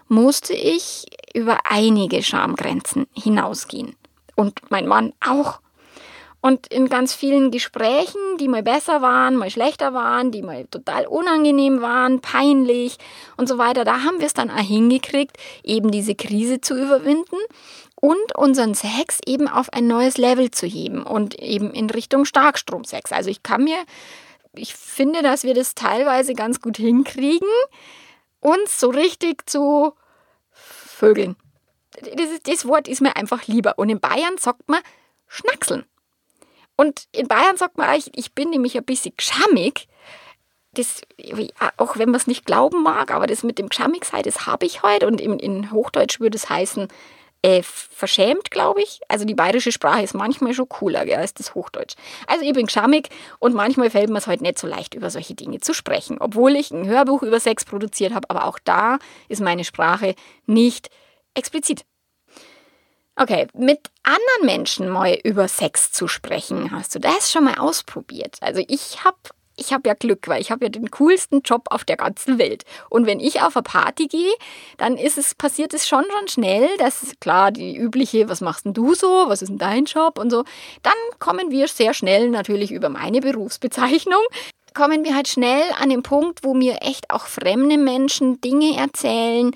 musste 0.07 0.53
ich 0.53 1.07
über 1.33 1.57
einige 1.65 2.21
Schamgrenzen 2.21 3.07
hinausgehen. 3.13 3.95
Und 4.35 4.69
mein 4.69 4.87
Mann 4.87 5.13
auch. 5.25 5.59
Und 6.39 6.67
in 6.67 6.87
ganz 6.87 7.15
vielen 7.15 7.49
Gesprächen, 7.49 8.21
die 8.39 8.47
mal 8.47 8.61
besser 8.61 9.01
waren, 9.01 9.35
mal 9.35 9.49
schlechter 9.49 9.95
waren, 9.95 10.31
die 10.31 10.43
mal 10.43 10.65
total 10.67 11.07
unangenehm 11.07 11.81
waren, 11.81 12.21
peinlich 12.21 12.97
und 13.37 13.49
so 13.49 13.57
weiter, 13.57 13.85
da 13.85 14.03
haben 14.03 14.19
wir 14.19 14.27
es 14.27 14.33
dann 14.33 14.51
auch 14.51 14.59
hingekriegt, 14.59 15.35
eben 15.63 15.89
diese 15.89 16.13
Krise 16.13 16.61
zu 16.61 16.75
überwinden 16.75 17.37
und 17.99 18.35
unseren 18.35 18.75
Sex 18.75 19.19
eben 19.25 19.47
auf 19.47 19.73
ein 19.73 19.87
neues 19.87 20.17
Level 20.17 20.51
zu 20.51 20.67
heben 20.67 21.03
und 21.03 21.35
eben 21.39 21.71
in 21.71 21.89
Richtung 21.89 22.25
Starkstromsex. 22.25 23.11
Also 23.11 23.29
ich 23.29 23.41
kann 23.41 23.63
mir, 23.63 23.77
ich 24.53 24.75
finde, 24.75 25.23
dass 25.23 25.43
wir 25.43 25.55
das 25.55 25.73
teilweise 25.73 26.33
ganz 26.33 26.61
gut 26.61 26.77
hinkriegen, 26.77 27.47
uns 28.39 28.79
so 28.79 28.89
richtig 28.89 29.49
zu 29.49 29.93
vögeln. 30.51 31.35
Das, 32.01 32.29
das 32.43 32.67
Wort 32.67 32.87
ist 32.87 33.01
mir 33.01 33.15
einfach 33.15 33.47
lieber. 33.47 33.79
Und 33.79 33.89
in 33.89 33.99
Bayern 33.99 34.37
sagt 34.37 34.69
man 34.69 34.81
schnackseln. 35.27 35.83
Und 36.75 37.07
in 37.11 37.27
Bayern 37.27 37.57
sagt 37.57 37.77
man, 37.79 37.95
ich, 37.97 38.15
ich 38.15 38.33
bin 38.33 38.51
nämlich 38.51 38.77
ein 38.77 38.85
bisschen 38.85 39.13
geschammig. 39.17 39.87
Das, 40.73 41.01
auch 41.77 41.97
wenn 41.97 42.11
man 42.11 42.19
es 42.19 42.27
nicht 42.27 42.45
glauben 42.45 42.83
mag, 42.83 43.11
aber 43.11 43.25
das 43.25 43.41
mit 43.41 43.57
dem 43.57 43.69
Geschammigsein, 43.69 44.21
das 44.21 44.45
habe 44.45 44.67
ich 44.67 44.83
heute. 44.83 45.07
Und 45.07 45.19
in, 45.19 45.39
in 45.39 45.71
Hochdeutsch 45.71 46.19
würde 46.19 46.37
es 46.37 46.51
heißen, 46.51 46.87
äh, 47.41 47.61
verschämt, 47.63 48.51
glaube 48.51 48.81
ich. 48.81 49.01
Also 49.07 49.25
die 49.25 49.35
bayerische 49.35 49.71
Sprache 49.71 50.03
ist 50.03 50.13
manchmal 50.13 50.53
schon 50.53 50.69
cooler 50.69 51.05
gell, 51.05 51.17
als 51.17 51.33
das 51.33 51.55
Hochdeutsch. 51.55 51.95
Also 52.27 52.43
ich 52.45 52.53
bin 52.53 52.65
geschammig 52.65 53.09
und 53.39 53.53
manchmal 53.53 53.89
fällt 53.89 54.09
mir 54.09 54.17
es 54.17 54.27
halt 54.27 54.41
nicht 54.41 54.59
so 54.59 54.67
leicht, 54.67 54.93
über 54.93 55.09
solche 55.09 55.35
Dinge 55.35 55.59
zu 55.59 55.73
sprechen. 55.73 56.17
Obwohl 56.19 56.55
ich 56.55 56.71
ein 56.71 56.87
Hörbuch 56.87 57.23
über 57.23 57.39
Sex 57.39 57.65
produziert 57.65 58.13
habe, 58.13 58.29
aber 58.29 58.45
auch 58.45 58.59
da 58.63 58.99
ist 59.29 59.41
meine 59.41 59.63
Sprache 59.63 60.15
nicht 60.45 60.89
explizit. 61.33 61.85
Okay, 63.19 63.47
mit 63.53 63.79
anderen 64.03 64.45
Menschen 64.45 64.89
mal 64.89 65.17
über 65.23 65.47
Sex 65.47 65.91
zu 65.91 66.07
sprechen, 66.07 66.71
hast 66.71 66.93
du 66.93 66.99
das 66.99 67.31
schon 67.31 67.45
mal 67.45 67.55
ausprobiert? 67.55 68.37
Also 68.41 68.63
ich 68.67 69.03
habe 69.03 69.17
ich 69.57 69.73
habe 69.73 69.89
ja 69.89 69.93
Glück, 69.93 70.27
weil 70.27 70.41
ich 70.41 70.51
habe 70.51 70.65
ja 70.65 70.69
den 70.69 70.89
coolsten 70.91 71.41
Job 71.41 71.65
auf 71.69 71.83
der 71.83 71.97
ganzen 71.97 72.39
Welt. 72.39 72.63
Und 72.89 73.05
wenn 73.05 73.19
ich 73.19 73.41
auf 73.41 73.55
eine 73.55 73.63
Party 73.63 74.07
gehe, 74.07 74.33
dann 74.77 74.97
ist 74.97 75.17
es, 75.17 75.35
passiert 75.35 75.73
es 75.73 75.87
schon 75.87 75.97
schon 76.07 76.27
schnell, 76.27 76.69
dass 76.77 77.03
ist 77.03 77.21
klar, 77.21 77.51
die 77.51 77.75
übliche, 77.75 78.29
was 78.29 78.41
machst 78.41 78.65
denn 78.65 78.73
du 78.73 78.93
so, 78.93 79.25
was 79.27 79.41
ist 79.41 79.49
denn 79.49 79.57
dein 79.57 79.85
Job 79.85 80.19
und 80.19 80.29
so. 80.29 80.43
Dann 80.83 80.93
kommen 81.19 81.51
wir 81.51 81.67
sehr 81.67 81.93
schnell 81.93 82.29
natürlich 82.29 82.71
über 82.71 82.89
meine 82.89 83.21
Berufsbezeichnung, 83.21 84.21
kommen 84.73 85.03
wir 85.03 85.15
halt 85.15 85.27
schnell 85.27 85.63
an 85.79 85.89
den 85.89 86.03
Punkt, 86.03 86.43
wo 86.43 86.53
mir 86.53 86.81
echt 86.81 87.09
auch 87.09 87.25
fremde 87.25 87.77
Menschen 87.77 88.39
Dinge 88.41 88.77
erzählen, 88.77 89.51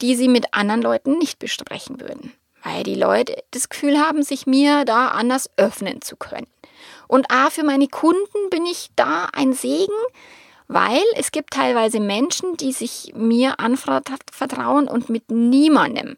die 0.00 0.14
sie 0.14 0.28
mit 0.28 0.54
anderen 0.54 0.82
Leuten 0.82 1.18
nicht 1.18 1.38
besprechen 1.38 2.00
würden. 2.00 2.32
Weil 2.62 2.84
die 2.84 2.94
Leute 2.94 3.42
das 3.50 3.68
Gefühl 3.68 3.98
haben, 3.98 4.22
sich 4.22 4.46
mir 4.46 4.84
da 4.84 5.08
anders 5.08 5.50
öffnen 5.56 6.00
zu 6.00 6.16
können. 6.16 6.46
Und 7.12 7.30
A, 7.30 7.50
für 7.50 7.62
meine 7.62 7.88
Kunden 7.88 8.48
bin 8.48 8.64
ich 8.64 8.88
da 8.96 9.28
ein 9.34 9.52
Segen, 9.52 9.92
weil 10.66 11.02
es 11.14 11.30
gibt 11.30 11.52
teilweise 11.52 12.00
Menschen, 12.00 12.56
die 12.56 12.72
sich 12.72 13.12
mir 13.14 13.60
anvertrauen 13.60 14.88
und 14.88 15.10
mit 15.10 15.30
niemandem 15.30 16.16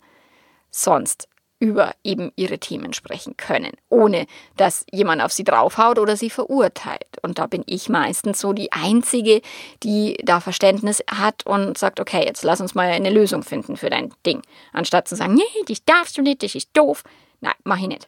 sonst 0.71 1.27
über 1.59 1.97
eben 2.05 2.31
ihre 2.37 2.61
Themen 2.61 2.93
sprechen 2.93 3.37
können, 3.37 3.73
ohne 3.89 4.27
dass 4.57 4.87
jemand 4.93 5.21
auf 5.21 5.33
sie 5.33 5.43
draufhaut 5.43 5.99
oder 5.99 6.17
sie 6.17 6.31
verurteilt. 6.31 7.19
Und 7.23 7.41
da 7.41 7.49
bin 7.49 7.65
ich 7.67 7.89
meistens 7.89 8.39
so 8.39 8.53
die 8.53 8.71
Einzige, 8.71 9.41
die 9.83 10.17
da 10.23 10.39
Verständnis 10.39 11.03
hat 11.11 11.45
und 11.45 11.77
sagt, 11.77 11.99
okay, 11.99 12.25
jetzt 12.25 12.45
lass 12.45 12.61
uns 12.61 12.77
mal 12.77 12.89
eine 12.89 13.11
Lösung 13.11 13.43
finden 13.43 13.77
für 13.77 13.91
dein 13.91 14.15
Ding. 14.25 14.43
Anstatt 14.73 15.09
zu 15.09 15.17
sagen, 15.17 15.35
nee, 15.35 15.65
dich 15.69 15.85
darfst 15.85 16.17
du 16.17 16.23
nicht, 16.23 16.45
das 16.45 16.55
ist 16.55 16.71
doof. 16.73 17.03
Nein, 17.41 17.55
mach 17.65 17.79
ich 17.79 17.89
nicht. 17.89 18.07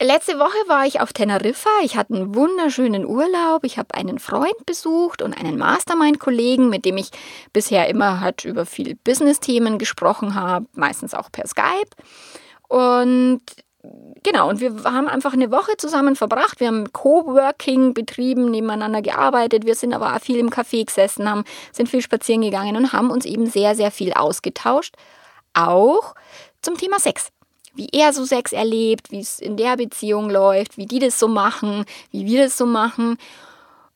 Letzte 0.00 0.40
Woche 0.40 0.58
war 0.66 0.86
ich 0.86 1.00
auf 1.00 1.12
Teneriffa. 1.12 1.70
Ich 1.82 1.96
hatte 1.96 2.14
einen 2.14 2.34
wunderschönen 2.34 3.06
Urlaub. 3.06 3.62
Ich 3.62 3.78
habe 3.78 3.94
einen 3.94 4.18
Freund 4.18 4.66
besucht 4.66 5.22
und 5.22 5.38
einen 5.38 5.56
Mastermind-Kollegen, 5.56 6.68
mit 6.68 6.84
dem 6.84 6.96
ich 6.96 7.10
bisher 7.52 7.88
immer 7.88 8.18
halt 8.20 8.44
über 8.44 8.66
viel 8.66 8.96
Business-Themen 8.96 9.78
gesprochen 9.78 10.34
habe, 10.34 10.66
meistens 10.72 11.14
auch 11.14 11.30
per 11.30 11.46
Skype. 11.46 11.90
Und 12.66 13.42
genau, 14.24 14.48
und 14.48 14.60
wir 14.60 14.82
haben 14.82 15.06
einfach 15.06 15.32
eine 15.32 15.52
Woche 15.52 15.76
zusammen 15.76 16.16
verbracht. 16.16 16.58
Wir 16.58 16.66
haben 16.66 16.92
Coworking 16.92 17.94
betrieben, 17.94 18.50
nebeneinander 18.50 19.00
gearbeitet. 19.00 19.64
Wir 19.64 19.76
sind 19.76 19.94
aber 19.94 20.16
auch 20.16 20.20
viel 20.20 20.38
im 20.38 20.50
Café 20.50 20.84
gesessen, 20.84 21.30
haben, 21.30 21.44
sind 21.70 21.88
viel 21.88 22.02
spazieren 22.02 22.42
gegangen 22.42 22.76
und 22.76 22.92
haben 22.92 23.12
uns 23.12 23.26
eben 23.26 23.46
sehr, 23.46 23.76
sehr 23.76 23.92
viel 23.92 24.12
ausgetauscht. 24.12 24.96
Auch 25.54 26.16
zum 26.62 26.76
Thema 26.76 26.98
Sex 26.98 27.28
wie 27.74 27.88
er 27.92 28.12
so 28.12 28.24
Sex 28.24 28.52
erlebt, 28.52 29.10
wie 29.10 29.20
es 29.20 29.40
in 29.40 29.56
der 29.56 29.76
Beziehung 29.76 30.30
läuft, 30.30 30.76
wie 30.76 30.86
die 30.86 30.98
das 30.98 31.18
so 31.18 31.28
machen, 31.28 31.84
wie 32.10 32.26
wir 32.26 32.44
das 32.44 32.56
so 32.56 32.66
machen. 32.66 33.18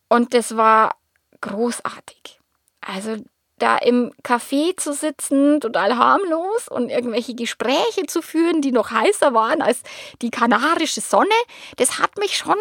Und 0.09 0.35
das 0.35 0.57
war 0.57 0.97
großartig. 1.41 2.41
Also 2.81 3.17
da 3.59 3.77
im 3.77 4.13
Café 4.23 4.77
zu 4.77 4.93
sitzen, 4.93 5.61
total 5.61 5.97
harmlos 5.97 6.69
und 6.69 6.91
irgendwelche 6.91 7.35
Gespräche 7.35 8.07
zu 8.07 8.23
führen, 8.23 8.63
die 8.63 8.73
noch 8.73 8.91
heißer 8.91 9.35
waren 9.35 9.63
als 9.63 9.83
die 10.23 10.31
kanarische 10.31 11.01
Sonne, 11.01 11.29
das 11.77 11.99
hat 11.99 12.19
mich 12.19 12.37
schon 12.37 12.57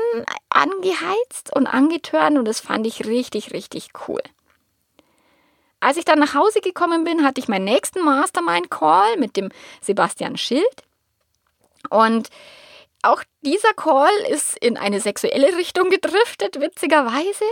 angeheizt 0.50 1.56
und 1.56 1.68
angetörnt 1.68 2.38
und 2.38 2.46
das 2.46 2.60
fand 2.60 2.88
ich 2.88 3.06
richtig, 3.06 3.54
richtig 3.54 3.90
cool. 4.08 4.22
Als 5.80 5.98
ich 5.98 6.06
dann 6.06 6.20
nach 6.20 6.34
Hause 6.34 6.62
gekommen 6.62 7.04
bin, 7.04 7.24
hatte 7.24 7.40
ich 7.40 7.48
meinen 7.48 7.66
nächsten 7.66 8.04
Mastermind-Call 8.04 9.18
mit 9.18 9.38
dem 9.38 9.50
Sebastian 9.82 10.36
Schild. 10.36 10.84
Und 11.90 12.30
auch 13.04 13.24
dieser 13.42 13.74
Call 13.74 14.14
ist 14.30 14.58
in 14.58 14.78
eine 14.78 15.00
sexuelle 15.00 15.56
Richtung 15.58 15.90
gedriftet, 15.90 16.60
witzigerweise. 16.60 17.46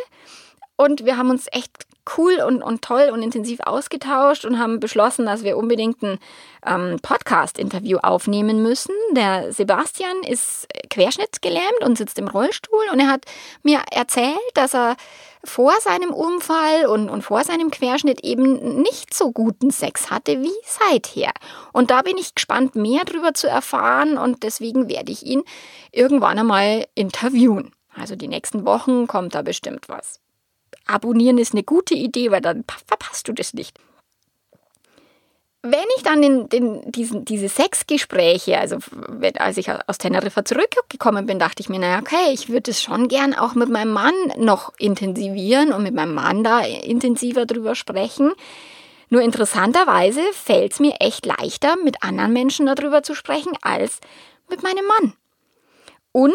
Und 0.78 1.06
wir 1.06 1.18
haben 1.18 1.30
uns 1.30 1.48
echt 1.52 1.86
cool 2.18 2.40
und, 2.46 2.62
und 2.62 2.84
toll 2.84 3.10
und 3.12 3.24
intensiv 3.24 3.60
ausgetauscht 3.62 4.46
und 4.46 4.60
haben 4.60 4.80
beschlossen, 4.80 5.26
dass 5.26 5.44
wir 5.44 5.58
unbedingt 5.58 6.02
ein 6.04 6.20
ähm, 6.66 7.00
Podcast-Interview 7.02 7.98
aufnehmen 7.98 8.62
müssen. 8.62 8.94
Der 9.12 9.52
Sebastian 9.52 10.22
ist 10.24 10.68
querschnittsgelähmt 10.90 11.84
und 11.84 11.98
sitzt 11.98 12.20
im 12.20 12.28
Rollstuhl 12.28 12.84
und 12.92 13.00
er 13.00 13.08
hat 13.08 13.26
mir 13.64 13.82
erzählt, 13.92 14.38
dass 14.54 14.76
er 14.76 14.96
vor 15.46 15.74
seinem 15.82 16.12
Unfall 16.12 16.86
und, 16.88 17.10
und 17.10 17.22
vor 17.22 17.44
seinem 17.44 17.72
Querschnitt 17.72 18.24
eben 18.24 18.82
nicht 18.82 19.14
so 19.14 19.32
guten 19.32 19.72
Sex 19.72 20.10
hatte 20.10 20.42
wie 20.42 20.54
seither. 20.66 21.32
Und 21.74 21.92
da 21.92 22.02
bin 22.02 22.18
ich 22.18 22.36
gespannt, 22.36 22.76
mehr 22.76 23.04
darüber 23.06 23.34
zu 23.34 23.48
erfahren 23.48 24.18
und 24.18 24.44
deswegen 24.44 24.90
werde 24.90 25.12
ich 25.12 25.24
ihn 25.24 25.44
irgendwann 25.92 26.40
einmal 26.40 26.86
interviewen. 26.96 27.72
Also 27.94 28.16
die 28.16 28.28
nächsten 28.28 28.66
Wochen 28.66 29.08
kommt 29.08 29.36
da 29.36 29.42
bestimmt 29.42 29.88
was. 29.88 30.20
Abonnieren 30.86 31.38
ist 31.38 31.54
eine 31.54 31.64
gute 31.64 31.96
Idee, 31.96 32.32
weil 32.32 32.42
dann 32.42 32.64
verpasst 32.86 33.28
du 33.28 33.34
das 33.34 33.54
nicht. 33.54 33.80
Wenn 35.68 35.86
ich 35.98 36.04
dann 36.04 36.22
in, 36.22 36.46
in 36.48 36.92
diesen, 36.92 37.26
diese 37.26 37.50
Sexgespräche, 37.50 38.60
also 38.60 38.78
als 39.40 39.58
ich 39.58 39.72
aus 39.72 39.98
Teneriffa 39.98 40.46
zurückgekommen 40.46 41.26
bin, 41.26 41.40
dachte 41.40 41.62
ich 41.62 41.70
mir, 41.70 41.80
naja, 41.80 42.00
okay, 42.00 42.32
ich 42.34 42.50
würde 42.50 42.70
es 42.70 42.84
schon 42.84 43.08
gern 43.08 43.34
auch 43.34 43.56
mit 43.56 43.70
meinem 43.70 43.92
Mann 43.92 44.14
noch 44.38 44.74
intensivieren 44.78 45.74
und 45.74 45.82
mit 45.82 45.96
meinem 45.96 46.14
Mann 46.14 46.44
da 46.44 46.60
intensiver 46.60 47.48
drüber 47.48 47.74
sprechen. 47.74 48.34
Nur 49.10 49.22
interessanterweise 49.24 50.22
fällt 50.34 50.74
es 50.74 50.80
mir 50.80 50.98
echt 51.00 51.26
leichter, 51.26 51.78
mit 51.84 52.04
anderen 52.04 52.34
Menschen 52.34 52.68
darüber 52.68 53.02
zu 53.02 53.16
sprechen, 53.16 53.54
als 53.64 54.00
mit 54.50 54.62
meinem 54.62 54.86
Mann. 54.86 55.14
Und 56.12 56.34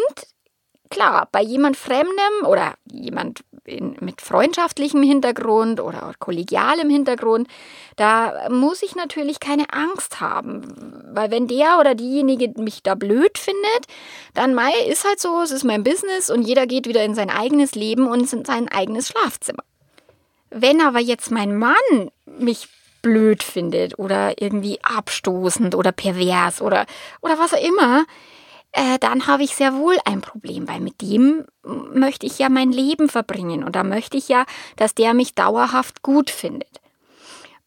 klar, 0.91 1.27
bei 1.31 1.41
jemand 1.41 1.77
Fremdem 1.77 2.45
oder 2.45 2.75
jemand 2.91 3.43
in, 3.65 3.95
mit 3.99 4.21
freundschaftlichem 4.21 5.01
Hintergrund 5.01 5.79
oder 5.79 6.13
kollegialem 6.19 6.89
Hintergrund, 6.89 7.47
da 7.95 8.49
muss 8.49 8.83
ich 8.83 8.95
natürlich 8.95 9.39
keine 9.39 9.65
Angst 9.71 10.21
haben. 10.21 11.03
Weil 11.13 11.31
wenn 11.31 11.47
der 11.47 11.79
oder 11.79 11.95
diejenige 11.95 12.59
mich 12.61 12.83
da 12.83 12.95
blöd 12.95 13.37
findet, 13.37 13.87
dann 14.33 14.53
Mai 14.53 14.71
ist 14.87 15.05
halt 15.05 15.19
so, 15.19 15.41
es 15.41 15.51
ist 15.51 15.63
mein 15.63 15.83
Business 15.83 16.29
und 16.29 16.43
jeder 16.43 16.67
geht 16.67 16.87
wieder 16.87 17.03
in 17.03 17.15
sein 17.15 17.29
eigenes 17.29 17.73
Leben 17.73 18.07
und 18.07 18.31
in 18.31 18.45
sein 18.45 18.67
eigenes 18.67 19.07
Schlafzimmer. 19.07 19.63
Wenn 20.49 20.81
aber 20.81 20.99
jetzt 20.99 21.31
mein 21.31 21.57
Mann 21.57 22.11
mich 22.25 22.67
blöd 23.01 23.41
findet 23.41 23.97
oder 23.97 24.41
irgendwie 24.41 24.79
abstoßend 24.83 25.75
oder 25.75 25.91
pervers 25.91 26.61
oder, 26.61 26.85
oder 27.21 27.39
was 27.39 27.53
auch 27.53 27.63
immer, 27.63 28.05
äh, 28.73 28.97
dann 28.99 29.27
habe 29.27 29.43
ich 29.43 29.55
sehr 29.55 29.75
wohl 29.75 29.97
ein 30.05 30.21
Problem, 30.21 30.67
weil 30.67 30.79
mit 30.79 31.01
dem 31.01 31.45
möchte 31.63 32.25
ich 32.25 32.39
ja 32.39 32.49
mein 32.49 32.71
Leben 32.71 33.09
verbringen 33.09 33.63
und 33.63 33.75
da 33.75 33.83
möchte 33.83 34.17
ich 34.17 34.29
ja, 34.29 34.45
dass 34.77 34.95
der 34.95 35.13
mich 35.13 35.35
dauerhaft 35.35 36.01
gut 36.01 36.29
findet. 36.29 36.79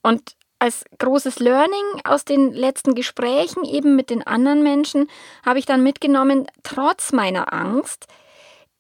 Und 0.02 0.36
als 0.58 0.84
großes 0.98 1.40
Learning 1.40 2.00
aus 2.04 2.24
den 2.24 2.52
letzten 2.52 2.94
Gesprächen 2.94 3.64
eben 3.64 3.96
mit 3.96 4.08
den 4.08 4.26
anderen 4.26 4.62
Menschen 4.62 5.10
habe 5.44 5.58
ich 5.58 5.66
dann 5.66 5.82
mitgenommen, 5.82 6.46
trotz 6.62 7.12
meiner 7.12 7.52
Angst, 7.52 8.06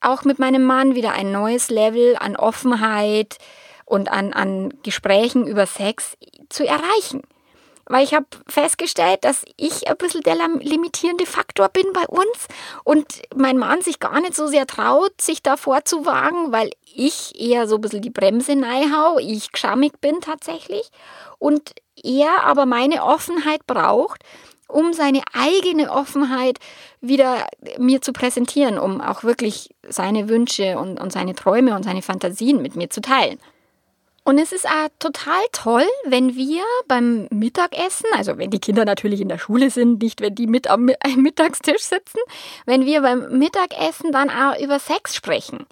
auch 0.00 0.24
mit 0.24 0.38
meinem 0.38 0.64
Mann 0.64 0.94
wieder 0.94 1.12
ein 1.12 1.30
neues 1.30 1.68
Level 1.68 2.16
an 2.18 2.36
Offenheit 2.36 3.36
und 3.84 4.10
an, 4.10 4.32
an 4.32 4.72
Gesprächen 4.82 5.46
über 5.46 5.66
Sex 5.66 6.16
zu 6.48 6.66
erreichen. 6.66 7.22
Weil 7.86 8.04
ich 8.04 8.14
habe 8.14 8.26
festgestellt, 8.48 9.24
dass 9.24 9.44
ich 9.56 9.88
ein 9.88 9.96
bisschen 9.96 10.22
der 10.22 10.36
limitierende 10.60 11.26
Faktor 11.26 11.68
bin 11.68 11.86
bei 11.92 12.06
uns 12.06 12.48
und 12.84 13.22
mein 13.34 13.58
Mann 13.58 13.82
sich 13.82 14.00
gar 14.00 14.20
nicht 14.20 14.34
so 14.34 14.46
sehr 14.46 14.66
traut, 14.66 15.20
sich 15.20 15.42
da 15.42 15.56
vorzuwagen, 15.56 16.52
weil 16.52 16.70
ich 16.94 17.38
eher 17.38 17.68
so 17.68 17.76
ein 17.76 17.80
bisschen 17.80 18.02
die 18.02 18.10
Bremse 18.10 18.56
neihau, 18.56 19.18
ich 19.18 19.52
geschammig 19.52 20.00
bin 20.00 20.20
tatsächlich 20.20 20.90
und 21.38 21.72
er 22.02 22.44
aber 22.44 22.66
meine 22.66 23.04
Offenheit 23.04 23.66
braucht, 23.66 24.22
um 24.68 24.92
seine 24.92 25.22
eigene 25.32 25.90
Offenheit 25.90 26.58
wieder 27.00 27.46
mir 27.78 28.00
zu 28.00 28.12
präsentieren, 28.12 28.78
um 28.78 29.00
auch 29.00 29.22
wirklich 29.22 29.70
seine 29.88 30.28
Wünsche 30.28 30.78
und, 30.78 30.98
und 30.98 31.12
seine 31.12 31.34
Träume 31.34 31.74
und 31.74 31.84
seine 31.84 32.02
Fantasien 32.02 32.62
mit 32.62 32.76
mir 32.76 32.90
zu 32.90 33.00
teilen. 33.00 33.38
Und 34.26 34.38
es 34.38 34.52
ist 34.52 34.66
auch 34.66 34.88
total 34.98 35.42
toll, 35.52 35.86
wenn 36.06 36.34
wir 36.34 36.62
beim 36.88 37.28
Mittagessen, 37.30 38.06
also 38.14 38.38
wenn 38.38 38.50
die 38.50 38.58
Kinder 38.58 38.86
natürlich 38.86 39.20
in 39.20 39.28
der 39.28 39.38
Schule 39.38 39.68
sind, 39.68 40.02
nicht 40.02 40.22
wenn 40.22 40.34
die 40.34 40.46
mit 40.46 40.66
am 40.68 40.86
Mittagstisch 41.16 41.82
sitzen, 41.82 42.18
wenn 42.64 42.86
wir 42.86 43.02
beim 43.02 43.38
Mittagessen 43.38 44.12
dann 44.12 44.30
auch 44.30 44.58
über 44.58 44.78
Sex 44.78 45.14
sprechen. 45.14 45.66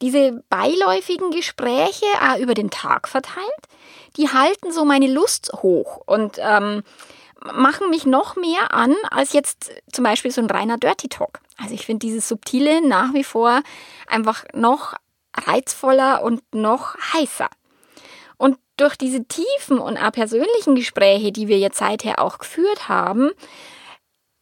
Diese 0.00 0.42
beiläufigen 0.48 1.30
Gespräche 1.30 2.06
auch 2.22 2.38
über 2.38 2.54
den 2.54 2.70
Tag 2.70 3.06
verteilt, 3.06 3.44
die 4.16 4.30
halten 4.30 4.72
so 4.72 4.86
meine 4.86 5.12
Lust 5.12 5.52
hoch 5.62 6.00
und 6.06 6.38
ähm, 6.38 6.82
machen 7.52 7.90
mich 7.90 8.06
noch 8.06 8.34
mehr 8.34 8.72
an 8.72 8.96
als 9.10 9.34
jetzt 9.34 9.70
zum 9.92 10.04
Beispiel 10.04 10.30
so 10.30 10.40
ein 10.40 10.50
reiner 10.50 10.78
Dirty 10.78 11.08
Talk. 11.08 11.40
Also 11.58 11.74
ich 11.74 11.84
finde 11.84 12.06
dieses 12.06 12.28
Subtile 12.28 12.80
nach 12.86 13.12
wie 13.12 13.24
vor 13.24 13.60
einfach 14.06 14.44
noch 14.54 14.94
reizvoller 15.36 16.22
und 16.22 16.42
noch 16.54 16.96
heißer. 17.12 17.50
Durch 18.80 18.96
diese 18.96 19.24
tiefen 19.24 19.78
und 19.78 19.98
auch 19.98 20.10
persönlichen 20.10 20.74
Gespräche, 20.74 21.32
die 21.32 21.48
wir 21.48 21.58
jetzt 21.58 21.76
seither 21.76 22.18
auch 22.18 22.38
geführt 22.38 22.88
haben, 22.88 23.30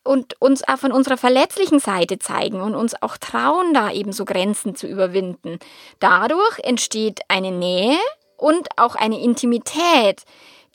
und 0.04 0.40
uns 0.40 0.66
auch 0.66 0.78
von 0.78 0.92
unserer 0.92 1.18
verletzlichen 1.18 1.80
Seite 1.80 2.18
zeigen 2.18 2.60
und 2.62 2.74
uns 2.74 2.94
auch 3.02 3.18
trauen, 3.18 3.74
da 3.74 3.90
eben 3.90 4.12
so 4.12 4.24
Grenzen 4.24 4.74
zu 4.74 4.86
überwinden. 4.86 5.58
Dadurch 5.98 6.60
entsteht 6.60 7.20
eine 7.28 7.50
Nähe 7.50 7.98
und 8.36 8.68
auch 8.76 8.94
eine 8.94 9.20
Intimität, 9.20 10.22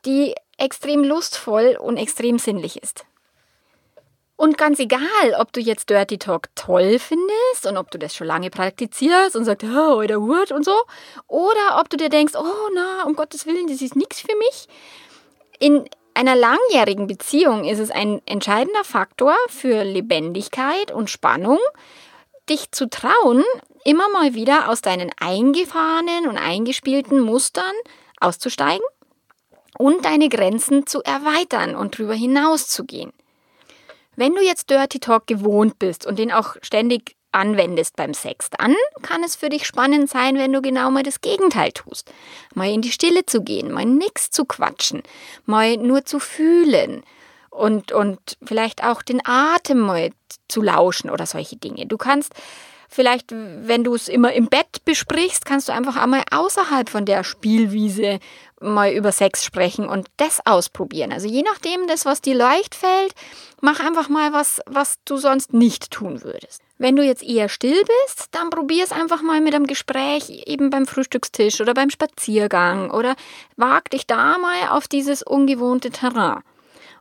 die 0.06 0.36
extrem 0.58 1.04
lustvoll 1.04 1.78
und 1.82 1.98
extrem 1.98 2.38
sinnlich 2.38 2.84
ist. 2.84 3.06
Und 4.36 4.58
ganz 4.58 4.80
egal, 4.80 5.00
ob 5.40 5.54
du 5.54 5.62
jetzt 5.62 5.90
Dirty 5.90 6.18
Talk 6.18 6.50
toll 6.56 6.98
findest 7.00 7.68
und 7.68 7.78
ob 7.78 7.92
du 7.92 8.00
das 8.00 8.16
schon 8.16 8.28
lange 8.28 8.50
praktizierst 8.50 9.36
und 9.36 9.46
sagst, 9.46 9.66
oh, 9.66 10.00
oder 10.00 10.22
Wurt 10.22 10.52
und 10.52 10.66
so, 10.66 10.76
oder 11.28 11.80
ob 11.80 11.90
du 11.90 11.98
dir 11.98 12.10
denkst, 12.10 12.34
oh 12.36 12.70
na, 12.74 13.04
um 13.06 13.16
Gottes 13.16 13.46
Willen, 13.46 13.68
das 13.68 13.82
ist 13.82 13.96
nichts 13.96 14.22
für 14.22 14.36
mich. 14.38 14.68
In 15.60 15.88
einer 16.16 16.36
langjährigen 16.36 17.08
Beziehung 17.08 17.66
ist 17.66 17.80
es 17.80 17.92
ein 17.92 18.22
entscheidender 18.26 18.84
Faktor 18.84 19.36
für 19.50 19.84
Lebendigkeit 19.84 20.92
und 20.92 21.10
Spannung, 21.10 21.60
dich 22.50 22.72
zu 22.72 22.90
trauen, 22.90 23.44
immer 23.86 24.10
mal 24.10 24.34
wieder 24.34 24.70
aus 24.70 24.82
deinen 24.82 25.12
eingefahrenen 25.20 26.28
und 26.28 26.38
eingespielten 26.38 27.20
Mustern 27.20 27.74
auszusteigen 28.20 28.86
und 29.78 30.06
deine 30.06 30.30
Grenzen 30.30 30.88
zu 30.88 31.02
erweitern 31.04 31.76
und 31.76 31.96
darüber 31.98 32.14
hinaus 32.14 32.68
zu 32.68 32.84
gehen. 32.84 33.14
Wenn 34.16 34.36
du 34.36 34.42
jetzt 34.42 34.70
Dirty 34.70 35.00
Talk 35.00 35.28
gewohnt 35.28 35.80
bist 35.80 36.06
und 36.06 36.20
den 36.20 36.32
auch 36.32 36.56
ständig 36.62 37.16
anwendest 37.32 37.96
beim 37.96 38.14
Sex, 38.14 38.50
dann 38.58 38.76
kann 39.02 39.24
es 39.24 39.36
für 39.36 39.50
dich 39.50 39.66
spannend 39.66 40.10
sein, 40.10 40.38
wenn 40.38 40.54
du 40.54 40.62
genau 40.62 40.92
mal 40.92 41.04
das 41.04 41.22
Gegenteil 41.22 41.72
tust. 41.72 42.12
Mal 42.54 42.72
in 42.72 42.82
die 42.82 42.92
Stille 42.92 43.26
zu 43.26 43.42
gehen, 43.42 43.72
mal 43.72 43.86
nichts 43.86 44.30
zu 44.30 44.46
quatschen, 44.46 45.02
mal 45.46 45.78
nur 45.78 46.06
zu 46.06 46.20
fühlen 46.20 47.04
und, 47.50 47.92
und 47.92 48.38
vielleicht 48.44 48.84
auch 48.84 49.02
den 49.02 49.22
Atem 49.26 49.80
mal 49.80 50.12
zu 50.48 50.62
lauschen 50.62 51.10
oder 51.10 51.26
solche 51.26 51.56
Dinge. 51.56 51.88
Du 51.88 51.98
kannst 51.98 52.34
vielleicht, 52.90 53.32
wenn 53.32 53.84
du 53.84 53.96
es 53.96 54.08
immer 54.08 54.34
im 54.34 54.48
Bett 54.48 54.86
besprichst, 54.86 55.46
kannst 55.46 55.70
du 55.70 55.74
einfach 55.74 55.96
einmal 55.96 56.24
außerhalb 56.32 56.90
von 56.90 57.06
der 57.06 57.24
Spielwiese 57.24 58.20
mal 58.64 58.92
über 58.92 59.12
Sex 59.12 59.44
sprechen 59.44 59.88
und 59.88 60.08
das 60.18 60.46
ausprobieren. 60.46 61.12
Also 61.12 61.28
je 61.28 61.44
nachdem, 61.44 61.88
das, 61.88 62.06
was 62.06 62.22
dir 62.22 62.36
leicht 62.36 62.76
fällt, 62.76 63.14
mach 63.62 63.80
einfach 63.80 64.10
mal 64.10 64.34
was, 64.34 64.62
was 64.66 64.96
du 65.06 65.18
sonst 65.18 65.54
nicht 65.54 65.92
tun 65.92 66.24
würdest. 66.24 66.62
Wenn 66.78 66.96
du 66.96 67.04
jetzt 67.04 67.24
eher 67.24 67.50
still 67.50 67.82
bist, 68.06 68.28
dann 68.32 68.50
probier 68.50 68.84
es 68.84 68.92
einfach 68.92 69.22
mal 69.22 69.42
mit 69.42 69.54
einem 69.54 69.68
Gespräch, 69.68 70.44
eben 70.48 70.70
beim 70.70 70.88
Frühstückstisch 70.88 71.62
oder 71.62 71.74
beim 71.74 71.90
Spaziergang 71.90 72.92
oder 72.92 73.16
wag 73.56 73.84
dich 73.92 74.08
da 74.08 74.38
mal 74.38 74.70
auf 74.70 74.88
dieses 74.88 75.24
ungewohnte 75.24 75.92
Terrain. 75.92 76.42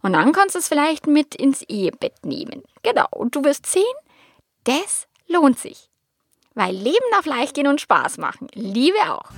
Und 0.02 0.14
dann 0.14 0.32
kannst 0.32 0.54
du 0.54 0.58
es 0.58 0.68
vielleicht 0.68 1.06
mit 1.06 1.34
ins 1.34 1.62
Ehebett 1.62 2.24
nehmen. 2.24 2.62
Genau. 2.82 3.06
Und 3.10 3.36
du 3.36 3.44
wirst 3.44 3.66
sehen, 3.66 3.82
das 4.64 5.06
lohnt 5.28 5.58
sich. 5.58 5.88
Weil 6.54 6.74
Leben 6.74 7.06
darf 7.12 7.24
leicht 7.24 7.54
gehen 7.54 7.68
und 7.68 7.80
Spaß 7.80 8.18
machen. 8.18 8.48
Liebe 8.52 8.98
auch. 9.08 9.30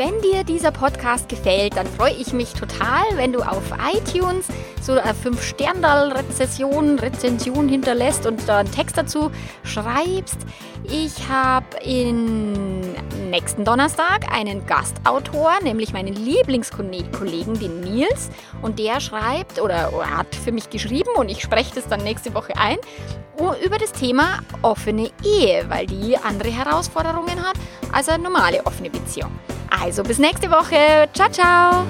Wenn 0.00 0.18
dir 0.22 0.44
dieser 0.44 0.70
Podcast 0.70 1.28
gefällt, 1.28 1.76
dann 1.76 1.86
freue 1.86 2.14
ich 2.14 2.32
mich 2.32 2.54
total, 2.54 3.02
wenn 3.16 3.34
du 3.34 3.40
auf 3.40 3.64
iTunes 3.92 4.46
so 4.80 4.92
eine 4.92 5.12
5 5.12 5.42
stern 5.42 5.84
rezession 5.84 6.98
Rezension 6.98 7.68
hinterlässt 7.68 8.24
und 8.24 8.48
da 8.48 8.60
einen 8.60 8.72
Text 8.72 8.96
dazu 8.96 9.30
schreibst. 9.62 10.38
Ich 10.84 11.28
habe 11.28 11.66
in 11.84 12.79
nächsten 13.30 13.64
Donnerstag 13.64 14.32
einen 14.32 14.66
Gastautor, 14.66 15.52
nämlich 15.62 15.92
meinen 15.92 16.14
Lieblingskollegen, 16.14 17.58
den 17.58 17.80
Nils. 17.80 18.30
Und 18.62 18.78
der 18.78 19.00
schreibt 19.00 19.60
oder 19.60 19.90
hat 20.16 20.34
für 20.34 20.52
mich 20.52 20.70
geschrieben 20.70 21.10
und 21.16 21.30
ich 21.30 21.40
spreche 21.40 21.74
das 21.74 21.88
dann 21.88 22.02
nächste 22.02 22.34
Woche 22.34 22.56
ein 22.56 22.78
über 23.64 23.78
das 23.78 23.92
Thema 23.92 24.40
offene 24.60 25.10
Ehe, 25.24 25.64
weil 25.68 25.86
die 25.86 26.16
andere 26.16 26.50
Herausforderungen 26.50 27.42
hat 27.42 27.56
als 27.90 28.08
eine 28.10 28.22
normale 28.22 28.64
offene 28.66 28.90
Beziehung. 28.90 29.30
Also 29.70 30.02
bis 30.02 30.18
nächste 30.18 30.50
Woche. 30.50 31.08
Ciao, 31.14 31.30
ciao. 31.30 31.86